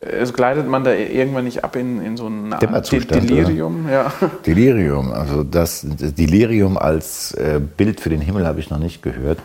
also 0.00 0.32
gleitet 0.32 0.68
man 0.68 0.84
da 0.84 0.92
irgendwann 0.92 1.44
nicht 1.44 1.64
ab 1.64 1.74
in, 1.74 2.00
in 2.00 2.16
so 2.16 2.28
ein 2.28 2.54
Delirium? 2.60 3.88
Ja. 3.88 4.12
Delirium, 4.46 5.12
also 5.12 5.42
das 5.42 5.84
Delirium 5.84 6.78
als 6.78 7.32
äh, 7.32 7.60
Bild 7.60 8.00
für 8.00 8.10
den 8.10 8.20
Himmel 8.20 8.46
habe 8.46 8.60
ich 8.60 8.70
noch 8.70 8.78
nicht 8.78 9.02
gehört. 9.02 9.38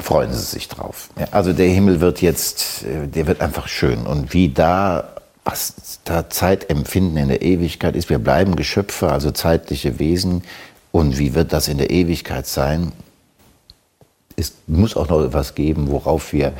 Freuen 0.00 0.32
Sie 0.32 0.42
sich 0.42 0.68
drauf. 0.68 1.10
Ja, 1.18 1.26
also 1.32 1.52
der 1.52 1.68
Himmel 1.68 2.00
wird 2.00 2.22
jetzt, 2.22 2.84
äh, 2.84 3.08
der 3.08 3.26
wird 3.26 3.42
einfach 3.42 3.68
schön. 3.68 4.06
Und 4.06 4.32
wie 4.32 4.48
da, 4.48 5.12
was 5.44 6.00
da 6.04 6.30
Zeitempfinden 6.30 7.18
in 7.18 7.28
der 7.28 7.42
Ewigkeit 7.42 7.94
ist, 7.94 8.08
wir 8.08 8.18
bleiben 8.18 8.56
Geschöpfe, 8.56 9.12
also 9.12 9.32
zeitliche 9.32 9.98
Wesen. 9.98 10.42
Und 10.92 11.18
wie 11.18 11.34
wird 11.34 11.52
das 11.52 11.68
in 11.68 11.76
der 11.76 11.90
Ewigkeit 11.90 12.46
sein? 12.46 12.92
es 14.36 14.54
muss 14.66 14.96
auch 14.96 15.08
noch 15.08 15.24
etwas 15.24 15.54
geben, 15.54 15.90
worauf 15.90 16.32
wir 16.32 16.52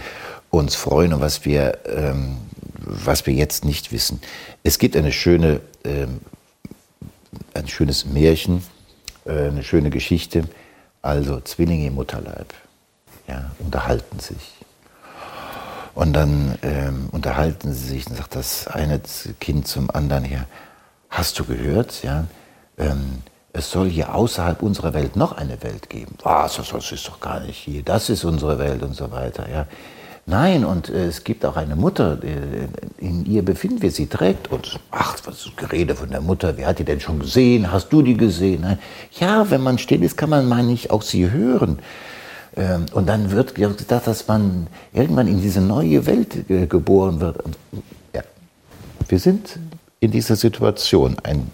uns 0.59 0.75
freuen 0.75 1.13
und 1.13 1.21
was 1.21 1.45
wir, 1.45 1.79
ähm, 1.87 2.37
was 2.79 3.27
wir 3.27 3.35
jetzt 3.35 3.65
nicht 3.65 3.93
wissen. 3.93 4.21
Es 4.63 4.79
gibt 4.79 4.97
eine 4.97 5.13
schöne, 5.13 5.61
ähm, 5.85 6.21
ein 7.55 7.69
schönes 7.69 8.05
Märchen, 8.07 8.63
äh, 9.25 9.49
eine 9.49 9.63
schöne 9.63 9.91
Geschichte. 9.91 10.45
Also 11.03 11.41
Zwillinge 11.41 11.87
im 11.87 11.95
Mutterleib 11.95 12.53
ja, 13.29 13.51
unterhalten 13.59 14.19
sich. 14.19 14.55
Und 15.95 16.13
dann 16.13 16.59
ähm, 16.63 17.09
unterhalten 17.13 17.73
sie 17.73 17.89
sich 17.89 18.07
und 18.07 18.17
sagt 18.17 18.37
das 18.37 18.67
eine 18.69 19.01
Kind 19.41 19.67
zum 19.67 19.91
anderen 19.91 20.25
her, 20.25 20.47
hast 21.09 21.39
du 21.39 21.45
gehört, 21.45 22.03
ja, 22.03 22.27
ähm, 22.77 23.23
es 23.55 23.71
soll 23.71 23.89
hier 23.89 24.15
außerhalb 24.15 24.63
unserer 24.63 24.93
Welt 24.93 25.17
noch 25.17 25.33
eine 25.33 25.63
Welt 25.63 25.89
geben. 25.89 26.15
Was, 26.23 26.57
das 26.57 26.93
ist 26.93 27.09
doch 27.09 27.21
gar 27.21 27.41
nicht 27.41 27.57
hier, 27.57 27.83
das 27.83 28.11
ist 28.11 28.25
unsere 28.25 28.59
Welt 28.59 28.83
und 28.83 28.95
so 28.95 29.11
weiter. 29.11 29.49
Ja. 29.49 29.67
Nein, 30.29 30.65
und 30.65 30.91
äh, 30.91 31.07
es 31.07 31.23
gibt 31.23 31.45
auch 31.45 31.57
eine 31.57 31.77
Mutter, 31.77 32.19
äh, 32.25 32.67
in 32.99 33.25
ihr 33.27 33.45
befinden 33.45 33.81
wir, 33.81 33.93
sie 33.93 34.09
trägt 34.09 34.51
uns. 34.51 34.77
Ach, 34.91 35.17
was 35.25 35.47
ist 35.47 35.57
Gerede 35.57 35.95
von 35.95 36.11
der 36.11 36.21
Mutter, 36.21 36.57
wer 36.57 36.67
hat 36.67 36.81
die 36.81 36.85
denn 36.85 37.01
schon 37.01 37.21
gesehen? 37.21 37.71
Hast 37.71 37.93
du 37.93 38.03
die 38.03 38.17
gesehen? 38.17 38.63
Nein. 38.63 38.79
Ja, 39.21 39.49
wenn 39.51 39.61
man 39.61 39.79
still 39.79 40.03
ist, 40.03 40.17
kann 40.17 40.31
man 40.31 40.49
mal 40.49 40.65
nicht 40.65 40.91
auch 40.91 41.03
sie 41.03 41.31
hören. 41.31 41.79
Ähm, 42.57 42.87
und 42.93 43.07
dann 43.09 43.31
wird 43.31 43.55
gedacht, 43.55 44.09
dass 44.09 44.27
man 44.27 44.67
irgendwann 44.93 45.29
in 45.29 45.41
diese 45.41 45.61
neue 45.61 46.07
Welt 46.07 46.51
äh, 46.51 46.67
geboren 46.67 47.21
wird. 47.21 47.43
Und, 47.45 47.57
ja, 48.13 48.23
wir 49.07 49.21
sind 49.21 49.61
in 50.01 50.11
dieser 50.11 50.35
Situation. 50.35 51.17
Ein, 51.23 51.51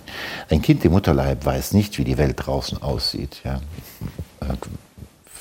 ein 0.48 0.62
Kind 0.62 0.82
im 0.86 0.92
Mutterleib 0.92 1.44
weiß 1.44 1.74
nicht, 1.74 1.98
wie 1.98 2.04
die 2.04 2.16
Welt 2.16 2.36
draußen 2.38 2.80
aussieht. 2.80 3.42
Ja. 3.44 3.60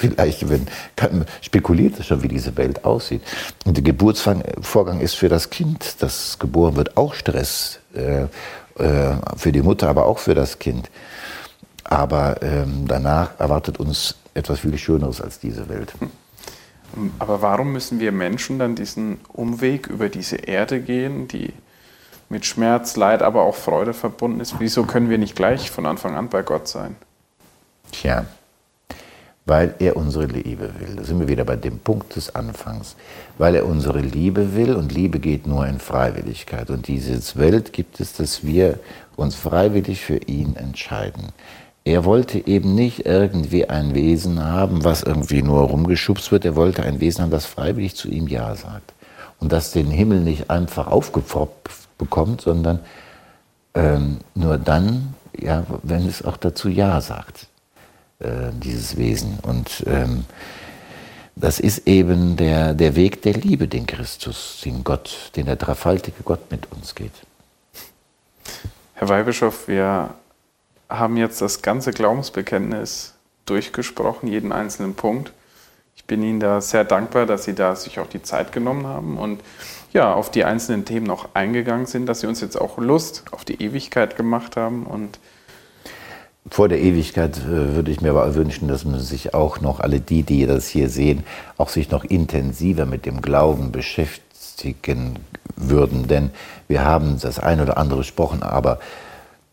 Vielleicht 0.02 0.50
wenn, 0.50 0.68
kann, 0.96 1.26
spekuliert 1.42 2.00
es 2.00 2.08
schon, 2.08 2.24
wie 2.24 2.28
diese 2.28 2.58
Welt 2.58 2.86
aussieht. 2.86 3.22
Und 3.66 3.78
der 3.78 3.84
Geburtsvorgang 3.84 5.00
ist 5.00 5.14
für 5.14 5.30
das 5.30 5.52
Kind, 5.52 5.98
das 6.00 6.40
geboren 6.40 6.76
wird, 6.76 6.98
auch 6.98 7.14
Stress. 7.14 7.80
Äh, 7.94 8.26
äh, 8.78 9.16
für 9.36 9.52
die 9.52 9.62
Mutter, 9.62 9.90
aber 9.90 10.06
auch 10.06 10.18
für 10.18 10.34
das 10.34 10.58
Kind. 10.58 10.90
Aber 11.84 12.42
ähm, 12.42 12.86
danach 12.88 13.40
erwartet 13.40 13.80
uns 13.80 14.16
etwas 14.34 14.62
viel 14.62 14.78
Schöneres 14.78 15.22
als 15.22 15.40
diese 15.40 15.68
Welt. 15.68 15.94
Aber 17.20 17.42
warum 17.42 17.74
müssen 17.74 18.00
wir 18.00 18.12
Menschen 18.12 18.60
dann 18.60 18.76
diesen 18.76 19.20
Umweg 19.28 19.88
über 19.88 20.10
diese 20.10 20.38
Erde 20.38 20.80
gehen, 20.80 21.28
die 21.28 21.54
mit 22.30 22.46
Schmerz, 22.46 22.96
Leid, 22.96 23.22
aber 23.22 23.44
auch 23.44 23.56
Freude 23.56 23.94
verbunden 23.94 24.40
ist. 24.40 24.56
Wieso 24.60 24.86
können 24.86 25.10
wir 25.10 25.18
nicht 25.18 25.36
gleich 25.36 25.70
von 25.70 25.86
Anfang 25.86 26.16
an 26.16 26.30
bei 26.30 26.42
Gott 26.42 26.68
sein? 26.68 26.96
Tja, 27.92 28.26
weil 29.46 29.74
er 29.80 29.98
unsere 29.98 30.26
Liebe 30.26 30.70
will. 30.80 30.96
Da 30.98 31.04
sind 31.04 31.20
wir 31.20 31.28
wieder 31.28 31.44
bei 31.44 31.56
dem 31.56 31.80
Punkt 31.80 32.16
des 32.16 32.36
Anfangs. 32.36 32.96
Weil 33.38 33.56
er 33.56 33.66
unsere 33.66 34.00
Liebe 34.00 34.56
will 34.56 34.76
und 34.76 34.92
Liebe 34.92 35.20
geht 35.20 35.48
nur 35.48 35.66
in 35.66 35.80
Freiwilligkeit. 35.80 36.70
Und 36.70 36.88
diese 36.88 37.20
Welt 37.40 37.74
gibt 37.74 38.00
es, 38.00 38.14
dass 38.14 38.46
wir 38.46 38.80
uns 39.16 39.36
freiwillig 39.36 40.02
für 40.02 40.18
ihn 40.18 40.56
entscheiden. 40.56 41.30
Er 41.84 42.06
wollte 42.06 42.46
eben 42.46 42.76
nicht 42.76 43.08
irgendwie 43.08 43.68
ein 43.68 43.96
Wesen 43.96 44.44
haben, 44.44 44.84
was 44.84 45.02
irgendwie 45.02 45.42
nur 45.42 45.62
rumgeschubst 45.62 46.32
wird. 46.32 46.46
Er 46.46 46.56
wollte 46.56 46.84
ein 46.84 47.00
Wesen 47.00 47.24
haben, 47.24 47.32
das 47.32 47.48
freiwillig 47.48 47.96
zu 47.96 48.10
ihm 48.10 48.28
Ja 48.28 48.56
sagt. 48.56 48.94
Und 49.40 49.52
das 49.52 49.72
den 49.72 49.90
Himmel 49.90 50.20
nicht 50.20 50.52
einfach 50.52 50.86
aufgepfropft 50.86 51.98
bekommt, 51.98 52.42
sondern 52.42 52.80
ähm, 53.74 54.18
nur 54.36 54.60
dann, 54.60 55.16
ja, 55.40 55.66
wenn 55.82 56.08
es 56.08 56.24
auch 56.24 56.38
dazu 56.38 56.70
Ja 56.70 57.02
sagt, 57.02 57.48
äh, 58.22 58.52
dieses 58.54 58.98
Wesen. 58.98 59.40
Und 59.42 59.84
ähm, 59.88 60.26
das 61.36 61.60
ist 61.60 61.88
eben 61.88 62.38
der, 62.38 62.74
der 62.74 62.96
Weg 62.96 63.22
der 63.22 63.34
Liebe, 63.34 63.68
den 63.68 63.88
Christus, 63.88 64.62
den 64.64 64.84
Gott, 64.84 65.32
den 65.36 65.46
der 65.46 65.56
dreifaltige 65.56 66.24
Gott 66.24 66.52
mit 66.52 66.72
uns 66.72 66.96
geht. 66.96 67.14
Herr 68.94 69.10
Weihbischof, 69.10 69.68
wir 69.68 70.14
haben 70.90 71.18
jetzt 71.18 71.42
das 71.42 71.62
ganze 71.62 71.92
Glaubensbekenntnis 71.92 73.16
durchgesprochen, 73.46 74.28
jeden 74.28 74.52
einzelnen 74.52 74.94
Punkt. 74.94 75.32
Ich 75.96 76.06
bin 76.06 76.22
Ihnen 76.22 76.40
da 76.40 76.62
sehr 76.62 76.84
dankbar, 76.84 77.26
dass 77.26 77.46
Sie 77.46 77.56
da 77.56 77.76
sich 77.76 78.00
auch 78.00 78.08
die 78.08 78.22
Zeit 78.22 78.52
genommen 78.52 78.86
haben 78.86 79.18
und 79.18 79.42
ja, 79.94 80.14
auf 80.14 80.32
die 80.32 80.46
einzelnen 80.46 80.86
Themen 80.86 81.06
noch 81.06 81.30
eingegangen 81.34 81.86
sind, 81.86 82.06
dass 82.06 82.22
Sie 82.22 82.28
uns 82.28 82.42
jetzt 82.42 82.60
auch 82.60 82.78
Lust 82.78 83.24
auf 83.32 83.44
die 83.44 83.62
Ewigkeit 83.62 84.16
gemacht 84.16 84.56
haben 84.56 84.86
und 84.86 85.20
vor 86.50 86.68
der 86.68 86.82
Ewigkeit 86.82 87.38
äh, 87.38 87.76
würde 87.76 87.92
ich 87.92 88.02
mir 88.02 88.10
aber 88.12 88.34
wünschen, 88.36 88.68
dass 88.68 88.86
man 88.86 89.00
sich 89.00 89.34
auch 89.34 89.62
noch, 89.62 89.80
alle 89.80 90.00
die, 90.00 90.24
die 90.24 90.46
das 90.46 90.68
hier 90.68 90.90
sehen, 90.90 91.24
auch 91.58 91.70
sich 91.70 91.92
noch 91.92 92.04
intensiver 92.04 92.86
mit 92.86 93.06
dem 93.06 93.22
Glauben 93.22 93.72
beschäftigen 93.72 95.16
würden. 95.56 96.08
Denn 96.08 96.32
wir 96.68 96.84
haben 96.84 97.20
das 97.20 97.40
ein 97.40 97.62
oder 97.62 97.78
andere 97.78 98.00
gesprochen, 98.00 98.44
aber 98.44 98.80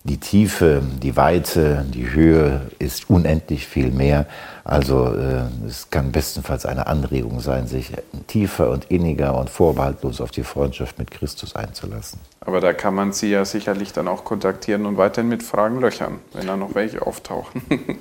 die 0.08 0.16
Tiefe, 0.18 0.82
die 1.02 1.16
Weite, 1.16 1.84
die 1.92 2.10
Höhe 2.10 2.62
ist 2.78 3.10
unendlich 3.10 3.66
viel 3.66 3.90
mehr. 3.90 4.26
Also 4.64 5.06
äh, 5.14 5.44
es 5.66 5.90
kann 5.90 6.12
bestenfalls 6.12 6.66
eine 6.66 6.86
Anregung 6.86 7.40
sein, 7.40 7.66
sich 7.66 7.92
tiefer 8.26 8.70
und 8.70 8.86
inniger 8.86 9.38
und 9.38 9.48
vorbehaltlos 9.48 10.20
auf 10.20 10.30
die 10.30 10.42
Freundschaft 10.42 10.98
mit 10.98 11.10
Christus 11.10 11.54
einzulassen. 11.56 12.20
Aber 12.40 12.60
da 12.60 12.72
kann 12.72 12.94
man 12.94 13.12
Sie 13.12 13.30
ja 13.30 13.44
sicherlich 13.44 13.92
dann 13.92 14.08
auch 14.08 14.24
kontaktieren 14.24 14.86
und 14.86 14.96
weiterhin 14.96 15.28
mit 15.28 15.42
Fragen 15.42 15.80
löchern, 15.80 16.20
wenn 16.32 16.46
da 16.46 16.56
noch 16.56 16.74
welche 16.74 17.06
auftauchen. 17.06 17.62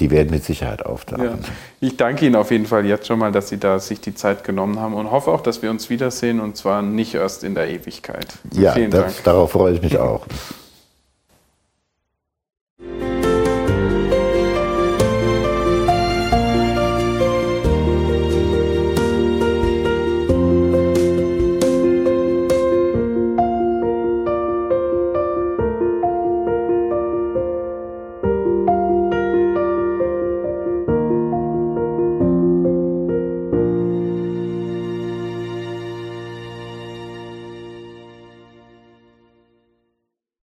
die 0.00 0.10
werden 0.10 0.30
mit 0.30 0.44
Sicherheit 0.44 0.86
auftauchen. 0.86 1.24
Ja. 1.24 1.38
Ich 1.80 1.96
danke 1.96 2.26
Ihnen 2.26 2.36
auf 2.36 2.52
jeden 2.52 2.66
Fall 2.66 2.86
jetzt 2.86 3.06
schon 3.06 3.18
mal, 3.18 3.32
dass 3.32 3.48
Sie 3.48 3.58
da 3.58 3.80
sich 3.80 4.00
die 4.00 4.14
Zeit 4.14 4.44
genommen 4.44 4.78
haben 4.78 4.94
und 4.94 5.10
hoffe 5.10 5.30
auch, 5.30 5.40
dass 5.40 5.62
wir 5.62 5.70
uns 5.70 5.90
wiedersehen 5.90 6.38
und 6.38 6.56
zwar 6.56 6.82
nicht 6.82 7.14
erst 7.14 7.42
in 7.42 7.54
der 7.54 7.68
Ewigkeit. 7.68 8.26
Ja, 8.52 8.72
Vielen 8.72 8.92
das, 8.92 9.14
Dank. 9.14 9.24
darauf 9.24 9.52
freue 9.52 9.74
ich 9.74 9.82
mich 9.82 9.98
auch. 9.98 10.26